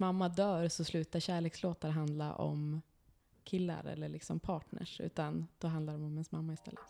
[0.00, 2.82] mamma dör så slutar kärlekslåtar handla om
[3.44, 6.80] killar eller liksom partners, utan då handlar de om ens mamma istället.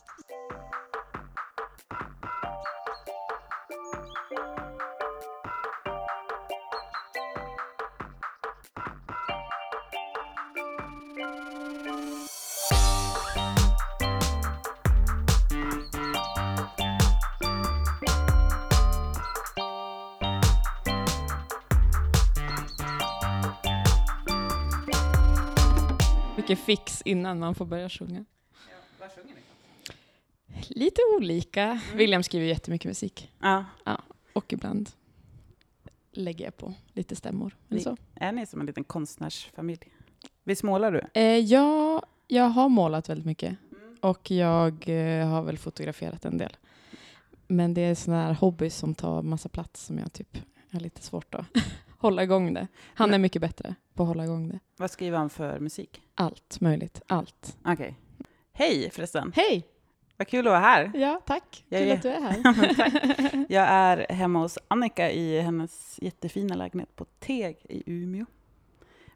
[26.51, 28.25] Mycket fix innan man får börja sjunga.
[29.01, 29.41] vad sjunger ni?
[30.69, 31.81] Lite olika.
[31.95, 33.31] William skriver jättemycket musik.
[33.41, 33.65] Ja.
[34.33, 34.91] Och ibland
[36.13, 37.57] lägger jag på lite stämmor.
[37.69, 37.97] Ni- så.
[38.15, 39.93] Är ni som en liten konstnärsfamilj?
[40.45, 41.21] Visst målar du?
[41.21, 43.57] Eh, ja, jag har målat väldigt mycket.
[44.01, 46.57] Och jag eh, har väl fotograferat en del.
[47.47, 50.39] Men det är sådana här hobbys som tar massa plats som jag typ
[50.73, 51.47] har lite svårt att
[52.01, 52.67] hålla igång det.
[52.95, 54.59] Han är mycket bättre på att hålla igång det.
[54.77, 56.01] Vad skriver han för musik?
[56.15, 57.01] Allt möjligt.
[57.07, 57.57] Allt.
[57.65, 57.95] Okej.
[58.53, 59.33] Hej förresten!
[59.37, 59.67] Hej!
[60.17, 60.93] Vad kul att vara här.
[60.95, 61.65] Ja, tack.
[61.69, 63.47] Jag Kul är- att du är här.
[63.53, 68.27] Jag är hemma hos Annika i hennes jättefina lägenhet på Teg i Umeå.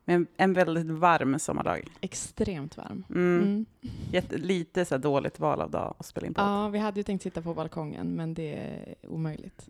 [0.04, 1.88] Med en väldigt varm sommardag.
[2.00, 3.04] Extremt varm.
[3.10, 3.42] Mm.
[3.42, 3.66] Mm.
[4.12, 6.44] Jätte, lite så dåligt val av dag att spela in podd.
[6.44, 9.68] Ja, vi hade ju tänkt sitta på balkongen, men det är omöjligt.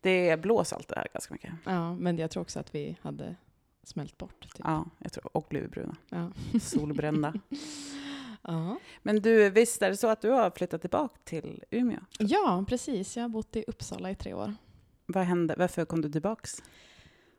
[0.00, 1.52] Det blåser alltid här ganska mycket.
[1.64, 3.36] Ja, men jag tror också att vi hade
[3.82, 4.40] smält bort.
[4.40, 4.62] Typ.
[4.64, 5.96] Ja, jag tror, och blivit bruna.
[6.08, 6.30] Ja.
[6.60, 7.34] Solbrända.
[8.46, 8.78] Ja.
[9.02, 11.98] Men du, visst är det så att du har flyttat tillbaka till Umeå?
[12.18, 13.16] ja, precis.
[13.16, 14.54] Jag har bott i Uppsala i tre år.
[15.06, 15.54] Vad hände?
[15.58, 16.62] Varför kom du tillbaks?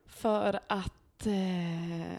[0.06, 0.92] För att,
[1.26, 2.16] eh,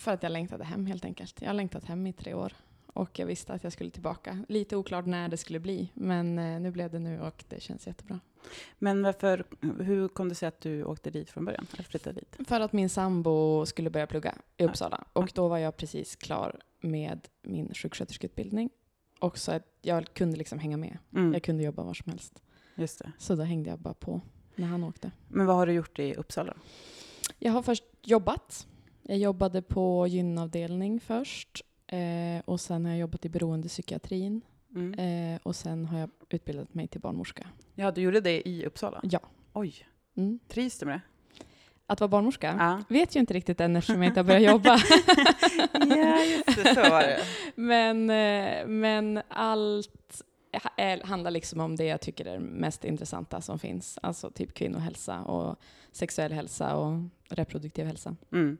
[0.00, 1.40] för att jag längtade hem helt enkelt.
[1.42, 2.52] Jag har längtat hem i tre år.
[2.86, 4.44] Och jag visste att jag skulle tillbaka.
[4.48, 7.86] Lite oklart när det skulle bli, men eh, nu blev det nu och det känns
[7.86, 8.20] jättebra.
[8.78, 9.44] Men varför,
[9.82, 11.66] hur kom det sig att du åkte dit från början?
[11.72, 12.36] Eller flyttade dit?
[12.48, 14.64] För att min sambo skulle börja plugga i.
[14.64, 15.04] Uppsala.
[15.12, 18.70] Och då var jag precis klar med min sjuksköterskeutbildning.
[19.20, 20.98] Och så att jag kunde liksom hänga med.
[21.14, 22.42] Mm, Jag kunde jobba var som helst.
[22.74, 23.12] just det.
[23.18, 24.20] Så då hängde jag bara på
[24.54, 25.10] när han åkte.
[25.28, 26.54] Men vad har du gjort i Uppsala?
[27.38, 28.66] Jag har först jobbat.
[29.02, 31.62] Jag jobbade på gynavdelning först.
[31.86, 31.98] Eh,
[32.44, 34.40] och sen har jag jobbat i beroendepsykiatrin.
[34.74, 34.94] Mm.
[35.34, 37.46] Eh, och sen har jag utbildat mig till barnmorska.
[37.74, 39.00] Ja, du gjorde det i Uppsala?
[39.02, 39.20] Ja.
[39.52, 39.74] Oj,
[40.16, 40.38] Mm.
[40.48, 41.00] trivs du med det?
[41.86, 42.56] Att vara barnmorska?
[42.58, 42.82] Ja.
[42.94, 44.78] Vet ju inte riktigt än eftersom jag inte har börjat jobba.
[45.96, 46.74] ja, just det.
[46.74, 47.20] Så var det.
[47.54, 50.22] Men, eh, men allt
[51.04, 53.98] handlar liksom om det jag tycker är mest intressanta som finns.
[54.02, 55.56] Alltså typ kvinnohälsa och
[55.92, 58.16] sexuell hälsa och reproduktiv hälsa.
[58.32, 58.56] Mm.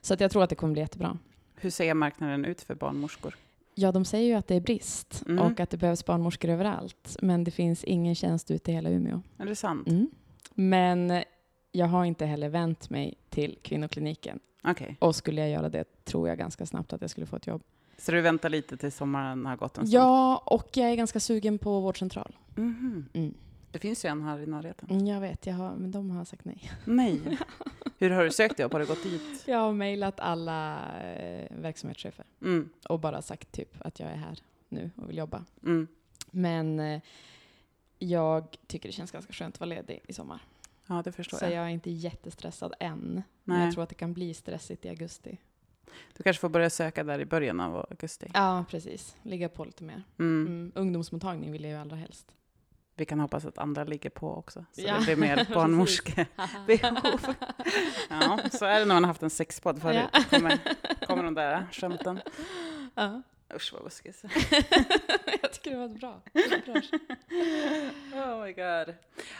[0.00, 1.18] Så att jag tror att det kommer bli jättebra.
[1.54, 3.36] Hur ser marknaden ut för barnmorskor?
[3.74, 5.38] Ja, de säger ju att det är brist Mm.
[5.38, 7.16] och att det behövs barnmorskor överallt.
[7.22, 9.20] Men det finns ingen tjänst ute i hela Umeå.
[9.38, 9.88] Är det sant?
[9.88, 10.10] Mm.
[10.54, 11.22] Men
[11.72, 14.40] jag har inte heller vänt mig till kvinnokliniken.
[14.64, 17.46] Okej, Och skulle jag göra det tror jag ganska snabbt att jag skulle få ett
[17.46, 17.62] jobb.
[17.98, 20.02] Så du väntar lite till sommaren har gått en stund?
[20.02, 22.36] Ja, och jag är ganska sugen på vårdcentral.
[22.54, 23.08] Mhm.
[23.12, 23.34] Mm.
[23.70, 24.90] Det finns ju en här i närheten.
[24.90, 26.70] Mm, Jag vet, jag har, men de har sagt nej.
[26.84, 27.38] Nej.
[27.98, 28.72] Hur har du sökt jobb?
[28.72, 29.44] Har du gått dit?
[29.46, 32.68] Jag har mejlat alla eh, verksamhetschefer Mm.
[32.88, 34.38] och bara sagt typ att jag är här
[34.68, 35.44] nu och vill jobba.
[35.62, 35.88] Mm.
[36.30, 37.00] Men eh,
[37.98, 40.42] jag tycker det känns ganska skönt att vara ledig i sommar.
[40.86, 41.52] Ja, det förstår Så jag.
[41.52, 43.22] jag är inte jättestressad än.
[43.44, 43.64] Men Nej.
[43.64, 45.38] jag tror att det kan bli stressigt i augusti.
[46.16, 48.30] Du kanske får börja söka där i början av augusti.
[48.34, 49.16] Ja, precis.
[49.22, 50.02] Ligga på lite mer.
[50.18, 50.46] Mm.
[50.46, 50.72] Mm.
[50.74, 52.34] Ungdomsmottagning vill jag ju allra helst.
[52.96, 57.20] Vi kan hoppas att andra ligger på också, så Ja, det blir mer barnmorskebehov.
[58.10, 60.08] ja, så är det när man har haft en sexpodd förut.
[60.12, 60.24] Ja.
[60.30, 60.58] Kommer,
[61.06, 62.20] kommer de där skämten.
[62.94, 63.22] Ja.
[63.54, 64.22] Usch vad buskis.
[65.42, 66.20] jag tycker det var bra.
[66.64, 66.74] bra.
[68.12, 68.94] Oh my god.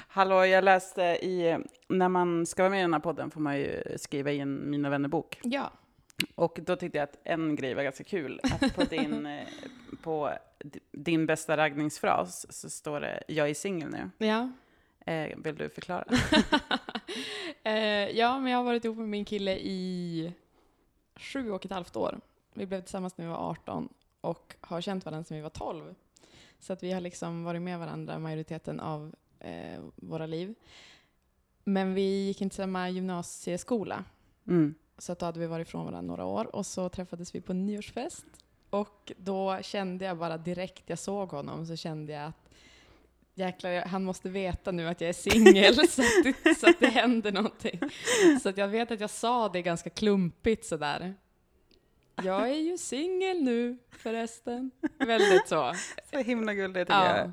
[0.08, 1.58] Hallå, jag läste i...
[1.88, 4.90] När man ska vara med i den här podden får man ju skriva in Mina
[4.90, 5.40] vänner-bok.
[5.42, 5.72] Ja.
[6.34, 8.40] Och då tyckte jag att en grej var ganska kul.
[8.42, 9.48] Att på din, eh,
[10.02, 10.32] på
[10.92, 14.26] din bästa raggningsfras så står det “Jag är singel nu”.
[14.26, 14.52] Ja.
[15.06, 16.04] Eh, vill du förklara?
[17.62, 20.32] eh, ja, men jag har varit ihop med min kille i
[21.16, 22.20] sju och ett halvt år.
[22.54, 23.88] Vi blev tillsammans när vi var 18
[24.20, 25.94] och har känt varandra sedan vi var 12.
[26.58, 30.54] Så att vi har liksom varit med varandra majoriteten av eh, våra liv.
[31.64, 34.04] Men vi gick inte samma gymnasieskola.
[34.46, 34.74] Mm.
[34.98, 37.52] Så att då hade vi varit ifrån varandra några år och så träffades vi på
[37.52, 38.24] en nyårsfest.
[38.70, 42.48] Och då kände jag bara direkt jag såg honom så kände jag att
[43.34, 47.32] jäklar, han måste veta nu att jag är singel så, att så att det händer
[47.32, 47.80] någonting.
[48.42, 51.14] Så att jag vet att jag sa det ganska klumpigt sådär.
[52.22, 54.70] Jag är ju singel nu förresten.
[54.98, 55.72] Väldigt så.
[56.10, 57.18] Så himla gulligt tycker Ja.
[57.18, 57.30] jag.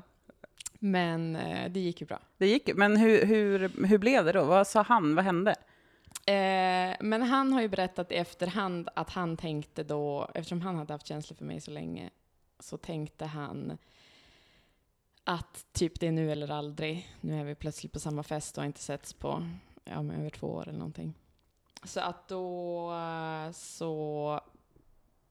[0.78, 2.18] Men eh, det gick ju bra.
[2.38, 4.44] Det gick Men hur, hur, hur blev det då?
[4.44, 5.14] Vad sa han?
[5.14, 5.54] Vad hände?
[6.26, 10.92] Eh, men han har ju berättat i efterhand att han tänkte då, eftersom han hade
[10.94, 12.10] haft känslor för mig så länge,
[12.58, 13.78] så tänkte han
[15.24, 17.14] att typ det är nu eller aldrig.
[17.20, 19.46] Nu är vi plötsligt på samma fest och har inte setts på
[19.84, 21.14] ja, men över två år eller någonting.
[21.84, 24.40] Så att då eh, så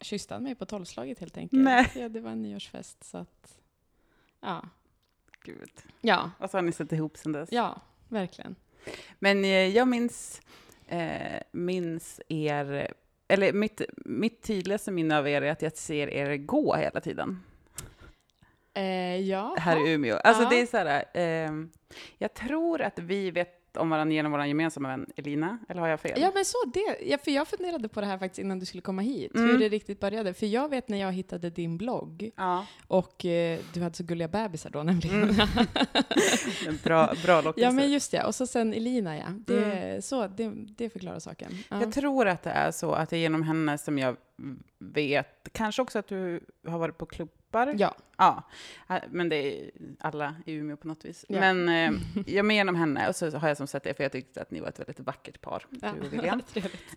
[0.02, 1.64] kysste han mig på tolvslaget helt enkelt.
[1.64, 1.92] Nej.
[1.96, 3.60] Ja, det var en nyårsfest så att,
[4.40, 4.62] ja.
[5.44, 5.72] Gud.
[6.02, 7.52] Ja, Och så har ni sett ihop sen dess.
[7.52, 8.56] ja, verkligen.
[9.20, 10.42] Men eh, jag minns,
[10.92, 12.94] eh, minns er,
[13.28, 17.44] eller mitt, mitt tydligaste minne av er är att jag ser er gå hela tiden
[18.74, 19.56] Eh, ja.
[19.60, 20.16] här i Umeå.
[20.16, 20.50] Alltså Ja.
[20.50, 21.52] det är så här, eh,
[22.18, 26.00] jag tror att vi vet om varandra genom vår gemensamma vän Elina, eller har jag
[26.00, 26.22] fel?
[26.22, 28.82] Ja men så det, ja, för jag funderade på det här faktiskt innan du skulle
[28.82, 29.50] komma hit, Mm.
[29.50, 30.34] hur det riktigt började.
[30.34, 34.28] För jag vet när jag hittade din blogg, Ja, och eh, du hade så gulliga
[34.28, 35.24] bebisar då nämligen.
[35.24, 35.48] Mm.
[36.84, 37.66] bra, bra lockelse.
[37.68, 39.26] ja men just det, och så sen Elina ja.
[39.48, 41.52] Det, så, det, det förklarar saken.
[41.70, 41.76] Ja.
[41.76, 41.82] Mm.
[41.88, 44.16] Jag tror att det är så att det är genom henne som jag
[44.80, 47.06] vet, kanske också att du har varit på
[47.52, 47.76] klubbar.
[47.78, 47.96] ja.
[48.18, 48.44] Ja,
[48.90, 51.26] äh, men det är alla i Umeå på något vis.
[51.30, 51.40] Ja.
[51.40, 52.02] Men eh,
[52.36, 54.52] jag med genom henne, och så har jag som sett det, för jag tyckte att
[54.52, 55.92] ni var ett väldigt vackert par, ja.
[56.02, 56.42] du och William.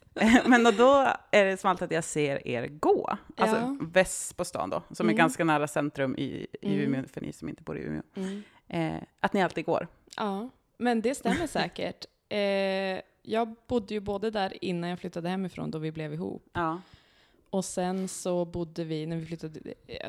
[0.47, 3.77] Men och då är det som alltid att jag ser er gå, alltså Ja.
[3.81, 5.19] väst på stan då, som är Mm.
[5.19, 6.79] ganska nära centrum i, i Mm.
[6.81, 8.03] Umeå, för ni som inte bor i Umeå.
[8.15, 8.43] Mm.
[8.69, 9.89] Eh, att ni alltid går.
[10.17, 12.05] Ja, men det stämmer säkert.
[12.29, 12.39] Eh,
[13.23, 16.47] jag bodde ju både där innan jag flyttade hemifrån då vi blev ihop.
[16.53, 16.81] Ja.
[17.55, 19.61] Och sen så bodde vi, när vi flyttade,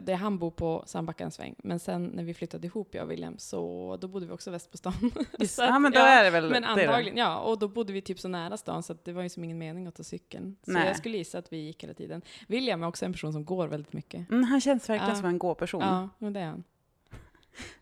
[0.01, 3.03] det är han bor på Sandbacka en sväng, men sen när vi flyttade ihop, jag
[3.03, 4.93] och William, så då bodde vi också väst på stan.
[5.47, 7.39] Så att, ja, men då ja, är det väl Men det antagligen, ja.
[7.39, 9.87] Och då bodde vi typ så nära stan så det var ju som ingen mening
[9.87, 10.55] att ta cykeln.
[10.65, 10.87] Så Nej.
[10.87, 12.21] jag skulle gissa att vi gick hela tiden.
[12.47, 14.29] William är också en person som går väldigt mycket.
[14.31, 15.15] Mm, han känns verkligen Ja.
[15.15, 15.81] som en gå-person.
[15.81, 16.63] Ja, men det är han.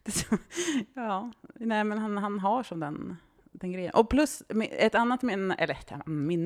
[0.94, 3.16] Ja, nej men han, han har som den,
[3.52, 3.92] den grejen.
[3.94, 5.78] Och plus, ett annat minne, eller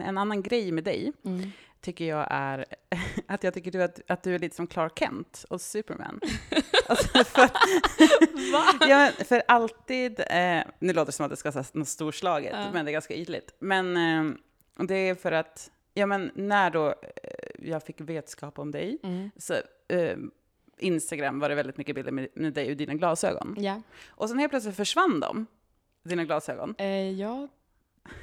[0.02, 1.52] en annan grej med dig, Mm.
[1.81, 2.65] Tycker jag är
[3.27, 6.19] att jag tycker du att, att du är lite som Clark Kent och Superman.
[6.88, 7.50] alltså för,
[8.89, 12.71] ja, för alltid, eh, nu låter det som att det ska vara något storslaget, Ja.
[12.74, 13.56] men det är ganska ytligt.
[13.59, 14.33] Men eh,
[14.88, 16.94] det är för att, ja men när då eh,
[17.59, 19.31] jag fick vetskap om dig, Mm.
[19.38, 19.53] så
[19.88, 20.18] eh,
[20.80, 23.56] Instagram var det väldigt mycket bilder med, med dig och dina glasögon.
[23.57, 23.81] Ja.
[24.07, 25.45] Och sen helt plötsligt försvann de,
[26.03, 26.75] dina glasögon.
[26.77, 27.47] Eh, ja.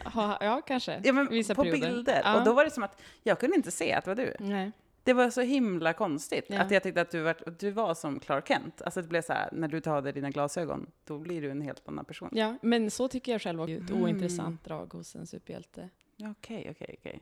[0.05, 1.01] Ha, ja, kanske.
[1.05, 1.89] Ja, men Vissa på perioder.
[1.89, 2.21] bilder.
[2.25, 2.39] Ja.
[2.39, 4.35] Och då var det som att jag kunde inte se att det var du.
[4.41, 4.73] Nej.
[5.05, 6.61] Det var så himla konstigt Ja.
[6.63, 8.83] att jag tyckte att du var, du var som Clark Kent.
[8.83, 11.51] Alltså det blev så här, när du tar av dig dina glasögon, då blir du
[11.51, 12.29] en helt annan person.
[12.33, 13.73] Ja, men så tycker jag själv också.
[13.75, 14.03] Ett Mm.
[14.03, 15.89] ointressant drag hos en superhjälte.
[16.31, 17.21] Okej, okej, okej.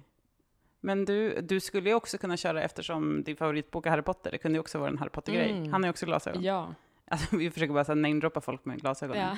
[0.81, 4.38] Men du, du skulle ju också kunna köra, eftersom din favoritbok är Harry Potter, det
[4.38, 5.50] kunde ju också vara en Harry Potter-grej.
[5.50, 5.73] Mm.
[5.73, 6.43] Han har ju också glasögon.
[6.43, 6.75] Ja.
[7.09, 9.17] Alltså, vi försöker bara namedroppa folk med glasögon.
[9.17, 9.37] Ja.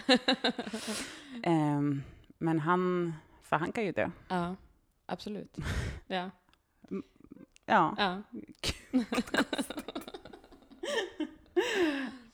[1.42, 2.02] Ehm,
[2.38, 4.10] men han, för han kan ju dö.
[4.28, 4.56] ja,
[5.06, 5.56] absolut.
[6.06, 6.30] Ja.
[7.66, 7.94] Ja.
[7.98, 8.22] ja.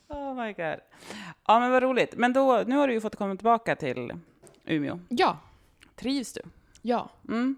[0.09, 0.81] Oh my god.
[1.47, 2.15] Ja, men vad roligt.
[2.17, 4.13] Men då, nu har du ju fått komma tillbaka till
[4.65, 5.01] Umeå.
[5.09, 5.39] Ja.
[5.97, 6.41] Trivs du?
[6.83, 7.11] Ja.
[7.29, 7.57] Mm.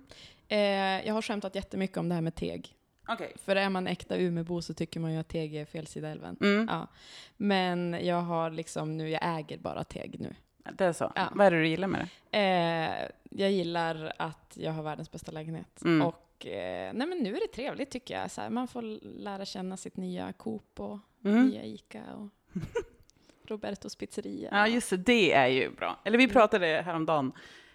[0.49, 2.75] Eh, jag har skämtat jättemycket om det här med teg.
[3.09, 3.33] Okej.
[3.37, 6.37] För är man äkta Umeåbo så tycker man ju att Teg är fel sida älven.
[6.41, 6.69] Mm.
[6.71, 6.87] Ja.
[7.37, 10.35] Men jag har liksom nu, jag äger bara Teg nu.
[10.73, 11.13] Det är så.
[11.15, 11.29] Ja.
[11.35, 12.39] Vad är det du gillar med det?
[12.39, 15.83] Eh, jag gillar att jag har världens bästa lägenhet.
[15.85, 16.07] Mm.
[16.07, 18.31] Och eh, nej men nu är det trevligt tycker jag.
[18.31, 18.83] Så här, man får
[19.23, 21.47] lära känna sitt nya Coop och Mm.
[21.47, 22.29] nya Ica och
[23.51, 24.49] Robertos pizzeria.
[24.53, 24.97] Ja, just det.
[24.97, 26.01] Det är ju bra.
[26.05, 27.33] Eller vi pratade häromdagen,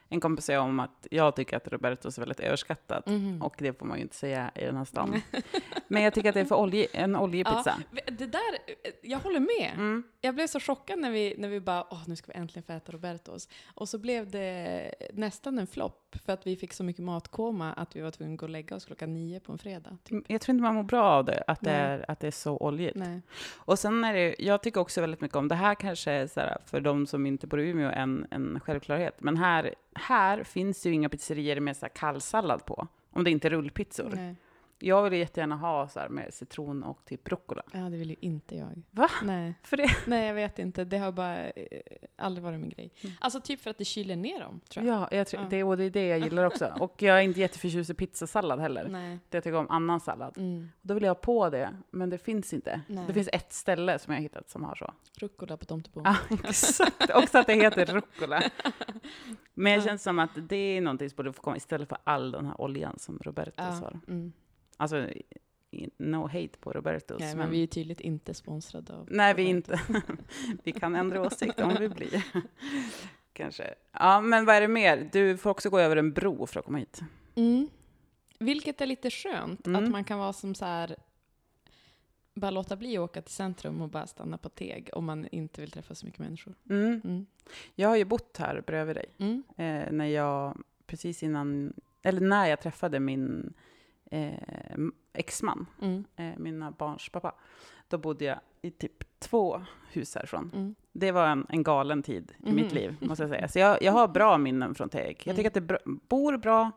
[0.10, 3.06] en kompis jag, om att jag tycker att Robertos är väldigt överskattat.
[3.06, 3.42] Mhm.
[3.42, 5.22] Och det får man ju inte säga i den här stan.
[5.88, 7.76] Men jag tycker att det är för olje, en oljig Ja,
[8.08, 8.58] det där,
[9.02, 9.74] jag håller med.
[9.74, 10.04] Mm.
[10.22, 12.74] Jag blev så chockad när vi, när vi bara, åh nu ska vi äntligen få
[12.74, 13.50] äta Robertos.
[13.76, 17.96] Och så blev det nästan en flopp för att vi fick så mycket matkoma att
[17.96, 19.98] vi var tvungna att gå och lägga oss klockan nio på en fredag.
[20.04, 20.26] Typ.
[20.28, 22.58] Jag tror inte man mår bra av det, att det, är, att det är så
[22.58, 22.96] oljigt.
[22.96, 23.22] Nej.
[23.56, 26.40] Och sen är det, jag tycker också väldigt mycket om, det här kanske är så
[26.40, 30.82] här, för de som inte bor i Umeå en, en självklarhet, men här, här finns
[30.82, 34.12] det ju inga pizzerier med så här kallsallad på, om det inte är rullpizzor.
[34.16, 34.36] Nej.
[34.80, 37.64] Jag vill jättegärna ha så med citron och typ rucola.
[37.74, 38.84] Ja, det vill ju inte jag.
[38.92, 39.10] Va?
[39.24, 39.54] Nej.
[39.64, 39.90] För det?
[40.08, 40.84] Nej, jag vet inte.
[40.86, 41.82] Det har bara eh,
[42.16, 42.92] aldrig varit min grej.
[43.02, 43.16] Mm.
[43.22, 44.96] Alltså typ för att det kyler ner dem, tror jag.
[45.02, 45.48] Ja, jag tror, Ja.
[45.50, 46.66] Det, och det är det jag gillar också.
[46.80, 48.88] Och jag är inte jätteförtjust i pizzasallad heller.
[48.90, 49.20] Nej.
[49.30, 50.38] Det jag tycker om annan sallad.
[50.38, 50.70] Mm.
[50.82, 52.82] Då vill jag ha på det, men det finns inte.
[52.88, 53.04] Nej.
[53.08, 54.94] Det finns ett ställe som jag har hittat som har så.
[55.20, 56.04] Rucola på tomtebon.
[56.06, 57.10] Ja, exakt.
[57.16, 58.44] Också att det heter rucola.
[59.54, 59.82] Men det Ja.
[59.90, 62.62] känns som att det är någonting som borde få komma istället för all den här
[62.62, 63.64] oljan som Robertos Ja.
[63.64, 64.00] har.
[64.08, 64.34] Mm.
[64.78, 65.08] Alltså,
[65.98, 67.20] no hate på Robertos.
[67.20, 69.74] Nej, men vi är tydligt inte sponsrade av Nej, vi Roberto.
[69.94, 70.14] inte.
[70.64, 72.24] vi kan ändra åsikt om vi blir.
[73.34, 73.74] kanske.
[73.92, 75.10] Ja, men vad är det mer?
[75.12, 77.02] Du får också gå över en bro för att komma hit.
[77.36, 77.70] Mm.
[78.40, 79.84] Vilket är lite skönt, Mm.
[79.84, 80.96] att man kan vara som så här
[82.34, 85.62] bara låta bli att åka till centrum och bara stanna på Teg om man inte
[85.62, 86.56] vill träffa så mycket människor.
[86.70, 87.02] Mm.
[87.04, 87.26] Mm.
[87.76, 89.06] Jag har ju bott här bredvid dig.
[89.18, 89.44] Mm.
[89.58, 93.54] Eh, när jag, precis innan, eller när jag träffade min
[94.12, 94.78] eh,
[95.14, 96.04] exman, Mm.
[96.16, 97.36] eh, mina barns pappa,
[97.88, 99.62] då bodde jag i typ två
[99.92, 100.52] hus härifrån.
[100.56, 100.76] Mm.
[100.92, 102.56] Det var en, en galen tid i Mhm.
[102.56, 103.48] mitt liv, måste jag säga.
[103.48, 105.18] Så jag, jag har bra minnen från Teg.
[105.20, 105.36] Jag Mm.
[105.36, 106.72] tycker att det br- bor bra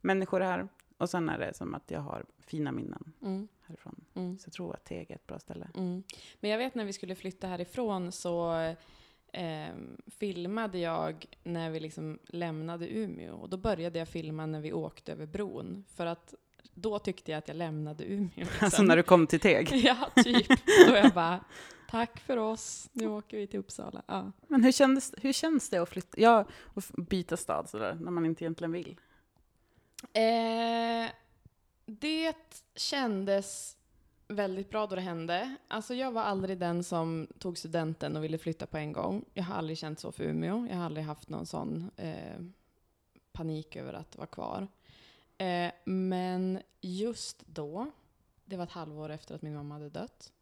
[0.00, 0.68] människor här.
[0.98, 3.48] Och sen är det som att jag har fina minnen Mm.
[3.66, 4.04] härifrån.
[4.14, 4.38] Mm.
[4.38, 5.68] Så jag tror att Teg är ett bra ställe.
[5.74, 6.02] Mm.
[6.40, 8.52] Men jag vet när vi skulle flytta härifrån så
[9.32, 9.68] eh,
[10.06, 13.34] filmade jag när vi liksom lämnade Umeå.
[13.34, 15.84] Och då började jag filma när vi åkte över bron.
[15.88, 16.34] För att
[16.74, 18.30] då tyckte jag att jag lämnade Umeå.
[18.34, 18.58] Liksom.
[18.60, 19.72] Alltså när du kom till Teg.
[19.84, 20.48] Ja, typ.
[20.88, 21.44] Då jag bara,
[21.90, 24.02] tack för oss, nu åker vi till Uppsala.
[24.06, 24.32] Ja.
[24.48, 26.44] Men hur, kändes, hur känns det att flytta, ja,
[26.74, 28.96] att byta stad sådär, när man inte egentligen vill?
[30.12, 31.10] Eh,
[31.86, 32.36] det
[32.76, 33.76] kändes
[34.28, 35.56] väldigt bra då det hände.
[35.68, 39.24] Alltså jag var aldrig den som tog studenten och ville flytta på en gång.
[39.34, 40.66] Jag har aldrig känt så för Umeå.
[40.70, 42.40] Jag har aldrig haft någon sån eh,
[43.32, 44.68] panik över att vara kvar.
[45.38, 47.90] Eh, men just då,
[48.44, 50.32] det var ett halvår efter att min mamma hade dött,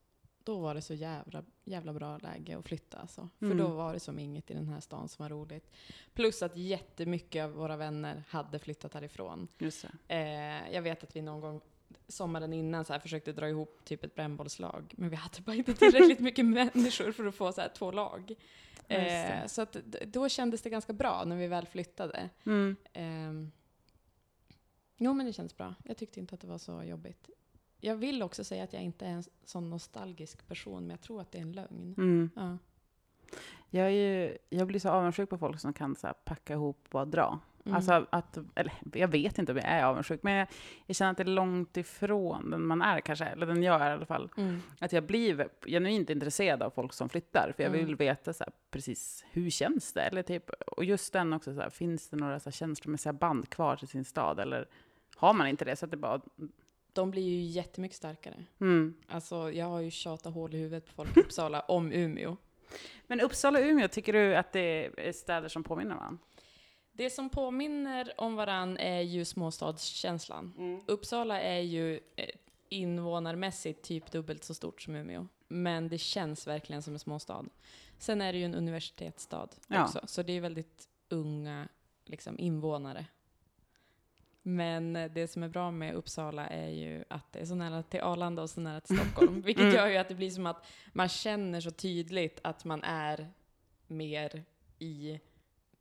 [0.44, 2.98] då var det så jävla, jävla bra läge att flytta.
[2.98, 3.28] Alltså.
[3.38, 3.58] För Mm.
[3.58, 5.70] då var det som inget i den här stan som var roligt.
[6.14, 9.48] Plus att jättemycket av våra vänner hade flyttat härifrån.
[9.58, 9.84] Just.
[10.08, 11.60] Eh, jag vet att vi någon gång
[12.08, 15.74] sommaren innan så här försökte dra ihop typ ett brännbollslag, men vi hade bara inte
[15.74, 18.34] tillräckligt mycket människor för att få så här två lag.
[18.88, 19.72] Eh, så att
[20.06, 22.30] då kändes det ganska bra när vi väl flyttade.
[22.46, 22.76] Mm.
[22.92, 23.48] Eh,
[24.96, 25.74] jo, men det kändes bra.
[25.84, 27.30] Jag tyckte inte att det var så jobbigt.
[27.80, 31.20] Jag vill också säga att jag inte är en sån nostalgisk person, men jag tror
[31.20, 31.94] att det är en lögn.
[31.98, 32.30] Mm.
[32.36, 32.58] Ja.
[33.70, 37.08] Jag, är ju, jag blir så avundsjuk på folk som kan så packa ihop och
[37.08, 37.38] dra.
[37.64, 37.76] Mm.
[37.76, 40.48] Alltså att, eller jag vet inte om jag är avundsjuk, men jag,
[40.86, 43.90] jag känner att det är långt ifrån den man är kanske, eller den jag är
[43.90, 44.30] i alla fall.
[44.36, 44.62] Mm.
[44.80, 47.96] Att jag blir genuint intresserad av folk som flyttar, för jag vill Mm.
[47.96, 50.02] veta så här, precis hur känns det?
[50.02, 53.48] Eller typ, och just den också, så här, finns det några så här, känslomässiga band
[53.48, 54.40] kvar till sin stad?
[54.40, 54.68] Eller
[55.16, 55.76] har man inte det?
[55.76, 56.20] Så att det bara...
[56.92, 58.44] De blir ju jättemycket starkare.
[58.60, 58.94] Mm.
[59.08, 62.36] Alltså, jag har ju tjatat hål i huvudet på folk i Uppsala om Umeå.
[63.06, 66.18] Men Uppsala och Umeå, tycker du att det är städer som påminner varandra?
[66.92, 70.80] Det som påminner om varann är ju småstadskänslan.
[70.86, 72.28] Uppsala är ju eh,
[72.68, 75.26] invånarmässigt typ dubbelt så stort som Umeå.
[75.48, 77.44] Men det känns verkligen som en småstad.
[77.98, 79.84] Sen är det ju en universitetsstad Ja.
[79.84, 81.68] också, så det är väldigt unga
[82.04, 83.06] liksom, invånare.
[84.42, 87.82] Men eh, det som är bra med Uppsala är ju att det är så nära
[87.82, 89.42] till Arlanda och så nära till Stockholm.
[89.44, 89.74] Vilket Mm.
[89.74, 93.32] gör ju att det blir som att man känner så tydligt att man är
[93.86, 94.44] mer
[94.78, 95.20] i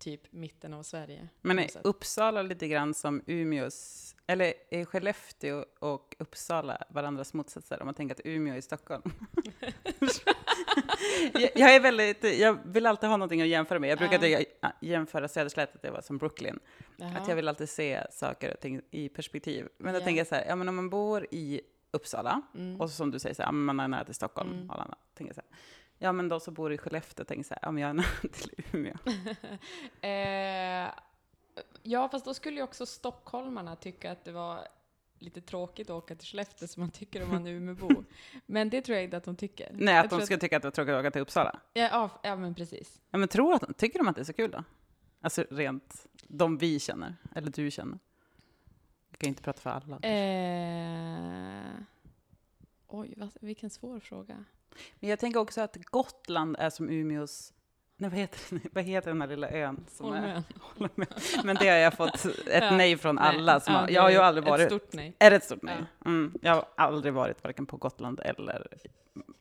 [0.01, 1.27] typ mitten av Sverige.
[1.41, 1.70] Men är.
[1.84, 8.15] Uppsala lite grann som Umeås, eller är Skellefteå och Uppsala varandras motsatser om man tänker
[8.15, 9.01] att Umeå är Stockholm?
[11.34, 13.89] jag, jag är väldigt, jag vill alltid ha någonting att jämföra med.
[13.89, 14.27] Jag brukade
[14.62, 16.60] ja, jämföra Söderslätt, det var som Brooklyn.
[16.98, 17.17] Jaha.
[17.17, 19.67] Att jag vill alltid se saker och ting i perspektiv.
[19.77, 20.03] Men då Ja.
[20.03, 22.81] tänker jag så här, ja men om man bor i Uppsala, Mm.
[22.81, 24.70] och som du säger, så här, man är nära till Stockholm, Mm.
[24.70, 25.58] Arlanda, tänker jag så här.
[26.03, 28.51] Ja men de som bor i Skellefteå tänker så här, men jag är nära till
[28.72, 28.96] Umeå.
[30.01, 30.91] eh,
[31.84, 34.67] ja, fast då skulle ju också stockholmarna tycka att det var
[35.20, 38.03] lite tråkigt att åka till Skellefteå som man tycker om man är Umeåbo.
[38.46, 39.72] Men det tror jag inte att de tycker.
[39.74, 41.60] Nej, att de skulle tycka att det var tråkigt att åka till Uppsala.
[41.74, 43.01] Ja, ja, ja, men precis.
[43.12, 44.63] Ja, men tror att, tycker de att det är så kul då?
[45.22, 48.00] Alltså rent, de vi känner, eller du känner.
[49.10, 50.00] Jag kan inte prata för alla.
[50.00, 51.81] Eh,
[52.91, 54.45] oj, vad, vilken svår fråga.
[55.00, 57.53] Men jag tänker också att Gotland är som Umeås,
[57.98, 59.86] nej vad heter, den- vad heter den här lilla ön?
[59.89, 60.43] Som är, Holmön.
[60.60, 61.07] Holmön.
[61.43, 63.60] Men det har jag fått ett Ja, nej från alla.
[63.60, 65.15] Som Ja, har, jag har ju är aldrig Ett varit, stort nej.
[65.19, 65.83] är det ett stort nej?
[66.05, 68.67] Mm, jag har aldrig varit varken på Gotland eller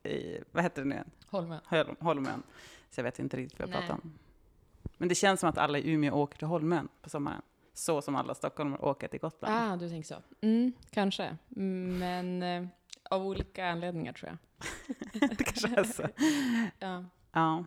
[0.03, 1.11] i, vad heter det nu igen?
[1.27, 1.61] Holmön.
[1.71, 2.43] Holm- Holmön.
[2.91, 3.81] Så jag vet inte riktigt vad jag Nej.
[3.81, 4.19] pratar om.
[4.99, 7.43] Men det känns som att alla i Umeå åker till Holmön på sommaren.
[7.73, 9.55] Så som alla stockholmare åker till Gotland.
[9.73, 10.23] Ah, du tänker så.
[10.41, 11.37] Mm, kanske.
[11.49, 12.67] Men eh,
[13.11, 14.39] av olika anledningar tror jag.
[15.39, 16.03] det kanske är så.
[16.79, 17.05] Ja.
[17.33, 17.65] Ja.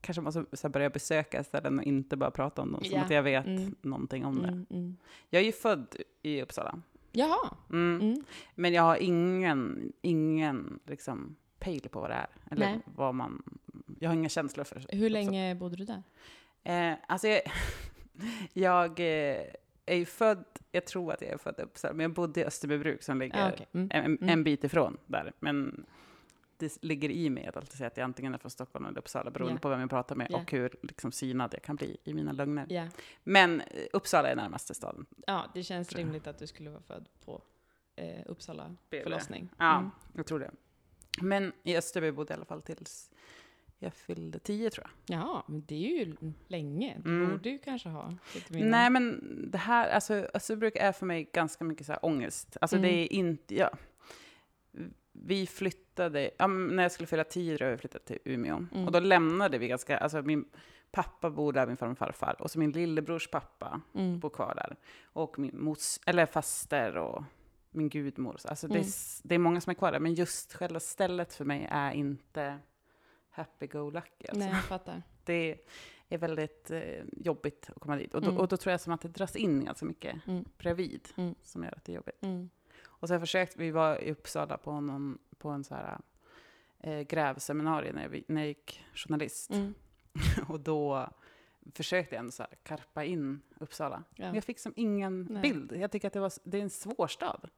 [0.00, 3.04] Kanske måste så börja besöka ställen och inte bara prata om dem, som Ja.
[3.04, 3.74] att jag vet Mm.
[3.82, 4.48] någonting om det.
[4.48, 4.96] Mm, mm.
[5.30, 6.80] Jag är ju född i Uppsala,
[7.12, 7.56] Jaha.
[7.72, 8.00] mm.
[8.00, 8.24] Mm.
[8.54, 12.26] men jag har ingen, ingen liksom, pejl på vad det är.
[12.50, 12.80] Eller Nej.
[12.84, 13.42] vad man,
[14.00, 16.02] jag har inga känslor för Hur länge bodde du där?
[16.64, 17.40] Eh, alltså jag,
[18.52, 19.42] jag eh,
[19.86, 22.44] är ju född, jag tror att jag är född i Uppsala, men jag bodde i
[22.44, 23.66] Österbybruk som ligger Ah, okej.
[23.72, 23.88] mm.
[23.92, 24.28] en, Mm.
[24.28, 25.32] en bit ifrån där.
[25.40, 25.86] Men
[26.56, 29.30] det ligger i mig att alltid säga att jag antingen är från Stockholm eller Uppsala,
[29.30, 29.58] beroende Ja.
[29.60, 30.36] på vem jag pratar med Ja.
[30.38, 32.66] och hur liksom, synad jag kan bli i mina lögner.
[32.68, 32.88] Ja.
[33.24, 35.06] Men eh, Uppsala är närmaste staden.
[35.26, 37.42] ja, det känns rimligt att du skulle vara född på
[37.96, 39.02] eh, Uppsala BB.
[39.02, 39.48] förlossning.
[39.58, 39.90] Ja, Mm.
[40.16, 40.50] jag tror det.
[41.20, 43.10] Men i Österby bodde jag i alla fall tills
[43.84, 45.18] jag fyllde tio, tror jag.
[45.20, 46.16] Ja, men det är ju
[46.48, 46.96] länge.
[47.04, 47.30] Du Mm.
[47.30, 48.58] borde ju kanske ha lite.
[48.58, 52.56] Nej, men det här, alltså Österbybruk är för mig ganska mycket så här ångest.
[52.60, 53.00] Alltså det Mm.
[53.00, 53.70] är inte, ja.
[55.12, 58.66] Vi flyttade, ja, när jag skulle fylla tio jag vi flyttade till Umeå.
[58.74, 58.86] Mm.
[58.86, 60.44] Och då lämnade vi ganska, alltså min
[60.90, 62.36] pappa bor där, min farmor och farfar.
[62.42, 64.18] Och så min lillebrors pappa Mm.
[64.18, 64.76] bor kvar där.
[65.04, 67.24] Och min mos, eller faster och
[67.70, 68.36] min gudmor.
[68.44, 68.90] Alltså det, är, Mm.
[69.22, 72.58] det är många som är kvar där, men just själva stället för mig är inte
[73.34, 74.26] happy-go-lucky.
[74.28, 74.38] Alltså.
[74.38, 75.02] Nej, jag fattar.
[75.24, 75.58] Det
[76.08, 78.14] är väldigt eh, jobbigt att komma dit.
[78.14, 78.40] Och då, Mm.
[78.40, 80.44] och då tror jag som att det dras in ganska mycket Mm.
[80.58, 81.34] bredvid, Mm.
[81.42, 82.22] som gör att det är jobbigt.
[82.22, 82.50] Mm.
[82.86, 85.98] Och så har jag försökt, vi var i Uppsala på, någon, på en så här
[86.80, 89.50] eh, grävseminarium när vi- när jag gick journalist.
[89.50, 89.74] Mm.
[90.48, 91.08] Och då
[91.74, 94.02] försökte jag ändå så här karpa in Uppsala.
[94.14, 94.24] Ja.
[94.26, 95.42] Men jag fick som ingen Nej.
[95.42, 95.72] bild.
[95.72, 97.48] Jag tycker att det, var, det är en svår stad.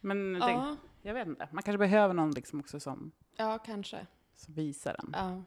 [0.00, 4.06] Men det, Ja, jag vet inte, man kanske behöver någon liksom också som, ja, kanske.
[4.40, 5.10] Som visar den.
[5.12, 5.42] Ja.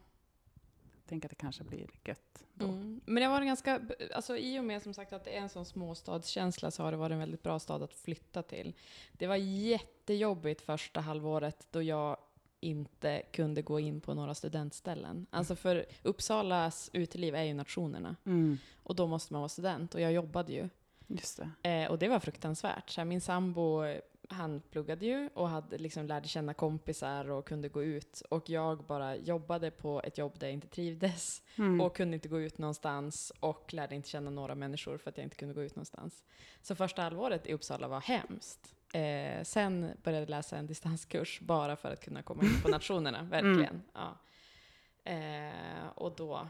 [0.96, 2.64] Jag tänker att det kanske blir gött då.
[2.66, 3.00] Mm.
[3.04, 3.80] Men det var en ganska,
[4.14, 6.96] alltså i och med som sagt att det är en sån småstadskänsla så har det
[6.96, 8.74] varit en väldigt bra stad att flytta till.
[9.12, 12.16] Det var jättejobbigt första halvåret då jag
[12.60, 15.26] inte kunde gå in på några studentställen.
[15.30, 18.58] Alltså för Uppsalas uteliv är ju nationerna Mm.
[18.82, 20.68] och då måste man vara student och jag jobbade ju.
[21.06, 21.70] Just det.
[21.70, 22.90] Eh, och det var fruktansvärt.
[22.90, 23.84] Så här, min sambo,
[24.28, 28.22] han pluggade ju och hade liksom lärde känna kompisar och kunde gå ut.
[28.30, 31.80] Och jag bara jobbade på ett jobb där jag inte trivdes Mm.
[31.80, 35.24] och kunde inte gå ut någonstans och lärde inte känna några människor för att jag
[35.24, 36.24] inte kunde gå ut någonstans.
[36.62, 38.74] Så första halvåret i Uppsala var hemskt.
[38.94, 43.22] Eh, sen började jag läsa en distanskurs bara för att kunna komma in på nationerna,
[43.22, 43.82] verkligen.
[43.94, 44.18] Ja.
[45.04, 46.48] Eh, och då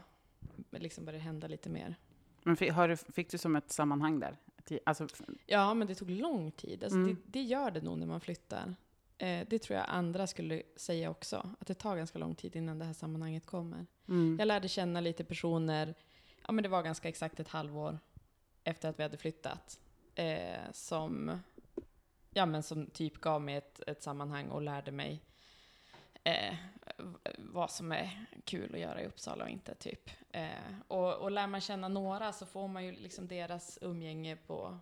[0.71, 1.95] liksom började det hända lite mer.
[2.43, 4.37] Men fick, har du, fick du som ett sammanhang där?
[4.65, 5.07] Ti- Alltså,
[5.45, 6.83] Ja, men det tog lång tid.
[6.83, 7.15] Alltså Mm.
[7.15, 8.75] det, det gör det nog när man flyttar.
[9.17, 12.79] Eh, det tror jag andra skulle säga också, att det tar ganska lång tid innan
[12.79, 13.85] det här sammanhanget kommer.
[14.07, 14.35] mm.
[14.39, 15.93] Jag lärde känna lite personer,
[16.47, 17.99] ja men det var ganska exakt ett halvår
[18.63, 19.79] efter att vi hade flyttat,
[20.15, 21.39] eh, som,
[22.33, 25.21] ja, men som typ gav mig ett, ett sammanhang och lärde mig
[26.25, 26.55] eh,
[27.37, 29.75] vad som är kul att göra i Uppsala och inte.
[29.75, 30.09] typ.
[30.31, 30.49] Eh,
[30.87, 34.79] och, och lär man känna några så får man ju liksom deras umgänge på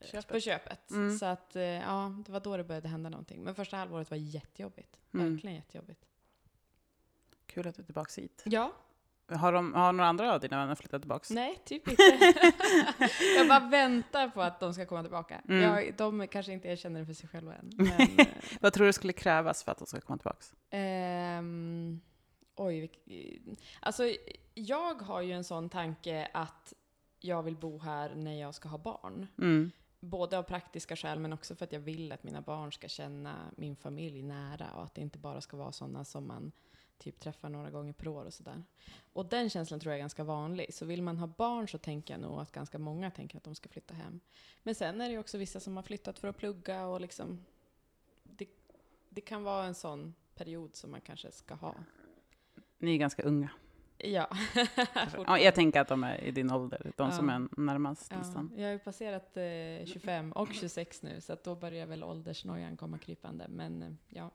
[0.00, 0.28] Köpet.
[0.28, 0.90] På köpet.
[0.90, 1.18] Mm.
[1.18, 3.42] Så att, eh, ja, det var då det började hända någonting.
[3.42, 5.00] Men första halvåret var jättejobbigt.
[5.14, 5.32] Mm.
[5.32, 6.06] Verkligen jättejobbigt.
[7.46, 8.42] Kul att du är tillbaka hit.
[8.44, 8.72] Ja,
[9.30, 11.34] Har, de, har några andra av dina vänner flyttat tillbaka?
[11.34, 12.02] Nej, typ inte.
[13.36, 15.40] jag bara väntar på att de ska komma tillbaka.
[15.48, 15.62] Mm.
[15.62, 17.70] Jag, de kanske inte erkänner det för sig själva än.
[17.76, 18.26] Men,
[18.60, 20.44] Vad tror du skulle krävas för att de ska komma tillbaka?
[20.70, 22.00] ehm,
[22.56, 22.90] oj,
[23.80, 24.04] alltså
[24.54, 26.72] jag har ju en sån tanke att
[27.20, 29.26] jag vill bo här när jag ska ha barn.
[29.38, 29.70] Mm.
[30.00, 33.34] Både av praktiska skäl men också för att jag vill att mina barn ska känna
[33.56, 36.52] min familj nära och att det inte bara ska vara sådana som man
[37.00, 38.62] typ träffar några gånger per år och sådär.
[39.12, 40.74] Och den känslan tror jag är ganska vanlig.
[40.74, 43.54] Så vill man ha barn så tänker jag nog att ganska många tänker att de
[43.54, 44.20] ska flytta hem.
[44.62, 47.44] Men sen är det ju också vissa som har flyttat för att plugga och liksom
[48.22, 48.48] det,
[49.08, 51.74] det kan vara en sån period som man kanske ska ha.
[52.78, 53.50] Ni är ganska unga.
[53.98, 54.28] Ja.
[55.26, 57.16] Ja, jag tänker att de är i din ålder, de Ja.
[57.16, 58.52] som är närmast Ja, nästan.
[58.56, 62.98] jag har ju passerat eh, 25 och 26 nu, så då börjar väl åldersnojan komma
[62.98, 63.46] krypande.
[63.48, 64.30] Men eh, ja.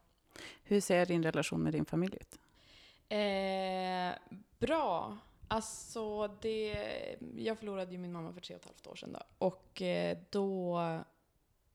[0.63, 2.39] Hur ser din relation med din familj ut?
[3.09, 4.13] Eh,
[4.59, 5.17] bra.
[5.47, 6.75] Alltså, det,
[7.35, 9.19] jag förlorade ju min mamma för tre och ett halvt år sedan då.
[9.37, 10.79] Och eh, då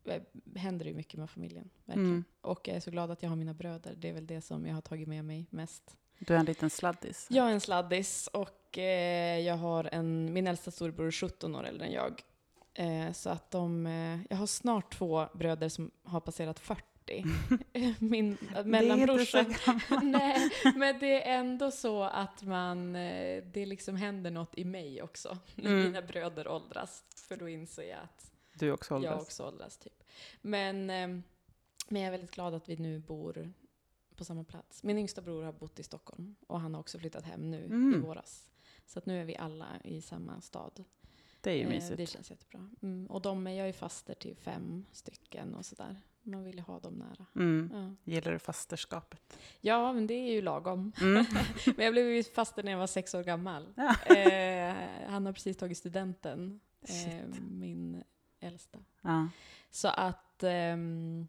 [0.05, 0.23] eh,
[0.57, 2.11] händer det ju mycket med familjen, verkligen.
[2.11, 2.25] Mm.
[2.41, 3.95] Och jag är så glad att jag har mina bröder.
[3.97, 5.97] Det är väl det som jag har tagit med mig mest.
[6.19, 7.27] Du är en liten sladdis.
[7.31, 11.65] Jag är en sladdis och eh, jag har en, min äldsta storebror är 17 år
[11.65, 12.23] äldre än jag.
[13.13, 13.87] Så att de,
[14.31, 16.83] jag har snart två bröder som har passerat 40.
[17.99, 19.47] min äh, mellanbrorsa.
[20.03, 25.03] Nej, men det är ändå så att man, eh, det liksom händer något i mig
[25.03, 25.39] också.
[25.55, 25.83] När Mm.
[25.85, 27.05] mina bröder åldras.
[27.17, 29.11] För då inser jag att Du också åldras.
[29.13, 29.77] jag också åldras.
[29.77, 30.03] Typ.
[30.41, 31.09] Men, eh,
[31.89, 33.53] men jag är väldigt glad att vi nu bor
[34.17, 34.83] på samma plats.
[34.83, 37.95] Min yngsta bror har bott i Stockholm och han har också flyttat hem nu Mm.
[37.95, 38.51] i våras.
[38.87, 40.85] Så att nu är vi alla i samma stad.
[41.41, 41.97] Det är ju Eh, mysigt.
[41.97, 42.71] det känns jättebra.
[42.83, 43.07] Mm.
[43.07, 46.01] Och de är, jag är faster till fem stycken och sådär.
[46.23, 47.27] Man vill ju ha dem nära.
[47.37, 47.71] Mm.
[47.73, 48.13] Ja.
[48.13, 49.39] Gillar du fasterskapet?
[49.61, 50.93] ja, men det är ju lagom.
[51.01, 51.25] Mm.
[51.77, 53.73] Men jag blev ju faster när jag var sex år gammal.
[53.77, 54.15] Ja.
[54.17, 54.75] Eh,
[55.09, 58.03] han har precis tagit studenten, eh, min
[58.41, 58.79] äldsta.
[59.03, 59.29] Ja.
[59.71, 61.29] Så att, ehm,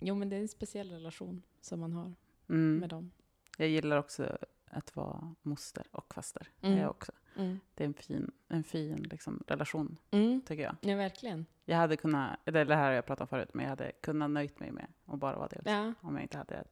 [0.00, 2.14] Jo, men det är en speciell relation som man har
[2.48, 2.78] Mm.
[2.78, 3.10] med dem.
[3.58, 4.38] Jag gillar också
[4.70, 6.48] att vara moster och faster.
[6.60, 6.78] Mm.
[6.78, 7.12] Jag också.
[7.36, 7.60] Mm.
[7.74, 10.40] Det är en fin, en fin liksom, relation, Mm.
[10.46, 10.76] tycker jag.
[10.80, 11.46] Ja, verkligen.
[11.64, 14.30] Jag hade kunnat, eller det här har jag pratat om förut, men jag hade kunnat
[14.30, 15.62] nöjt mig med att bara vara det.
[15.70, 15.92] Ja.
[16.00, 16.64] Om jag inte hade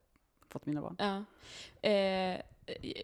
[0.48, 0.96] fått mina barn.
[0.98, 1.24] Ja.
[1.90, 2.40] Eh,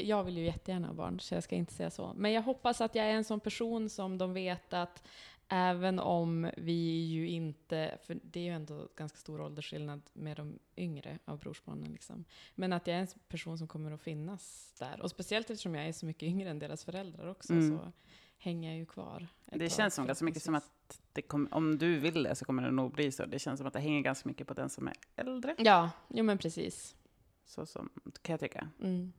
[0.01, 2.13] jag vill ju jättegärna ha barn, så jag ska inte säga så.
[2.17, 5.03] Men jag hoppas att jag är en sån person som de vet att
[5.51, 10.59] även om vi ju inte, för det är ju ändå ganska stor åldersskillnad med de
[10.77, 12.25] yngre av brorsbarnen, liksom.
[12.55, 15.01] men att jag är en person som kommer att finnas där.
[15.03, 17.71] Och speciellt eftersom jag är så mycket yngre än deras föräldrar också, Mm.
[17.79, 17.93] så
[18.39, 19.27] hänger jag ju kvar.
[19.45, 22.71] Det känns som ganska mycket som att kom, om du vill det så kommer det
[22.71, 23.27] nog bli så.
[23.27, 25.55] Det känns som att det hänger ganska mycket på den som är äldre.
[25.59, 26.97] Ja, jo men precis.
[27.45, 27.91] Så som,
[28.23, 28.69] kan jag tycka.
[28.81, 29.13] Mm.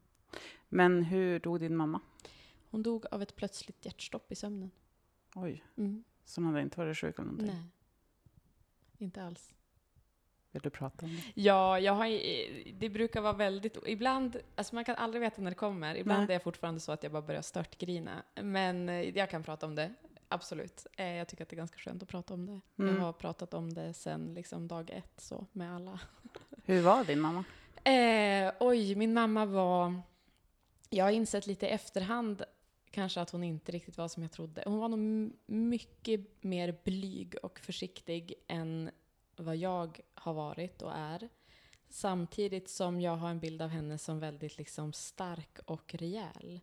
[0.69, 2.01] Men hur dog din mamma?
[2.69, 4.71] Hon dog av ett plötsligt hjärtstopp i sömnen.
[5.35, 6.03] Oj, Mm.
[6.31, 7.47] Så hon hade inte varit sjuk eller någonting?
[7.47, 7.63] Nej,
[8.97, 9.53] inte alls.
[10.51, 11.41] Vill du prata om det?
[11.41, 12.05] Ja, jag har,
[12.79, 13.77] det brukar vara väldigt...
[13.85, 15.95] Ibland, alltså man kan aldrig veta när det kommer.
[15.95, 16.35] Ibland Nej.
[16.35, 18.23] är det fortfarande så att jag bara börjar störtgrina.
[18.41, 19.93] Men eh, jag kan prata om det,
[20.27, 20.87] absolut.
[20.97, 22.83] Eh, Jag tycker att det är ganska skönt att prata om det.
[22.83, 22.95] Mm.
[22.95, 25.99] Jag har pratat om det sen liksom dag ett, så med alla.
[26.65, 27.43] Hur var din mamma?
[27.83, 30.01] Eh, oj, min mamma var...
[30.89, 32.43] Jag har insett lite i efterhand
[32.91, 34.63] kanske att hon inte riktigt var som jag trodde.
[34.65, 38.91] Hon var nog mycket mer blyg och försiktig än
[39.35, 41.29] vad jag har varit och är.
[41.89, 46.59] Samtidigt som jag har en bild av henne som väldigt liksom stark och rejäl.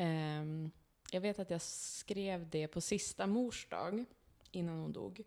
[0.00, 0.70] Um,
[1.12, 4.04] jag vet att jag skrev det på sista mors dag,
[4.50, 5.22] innan hon dog.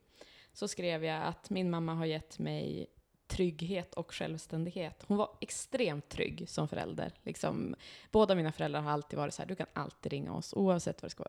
[0.53, 2.87] Så skrev jag att min mamma har gett mig
[3.33, 5.03] trygghet och självständighet.
[5.07, 7.13] Hon var extremt trygg som förälder.
[7.23, 7.75] Liksom,
[8.11, 11.05] båda mina föräldrar har alltid varit så här, du kan alltid ringa oss, oavsett vad
[11.05, 11.25] det ska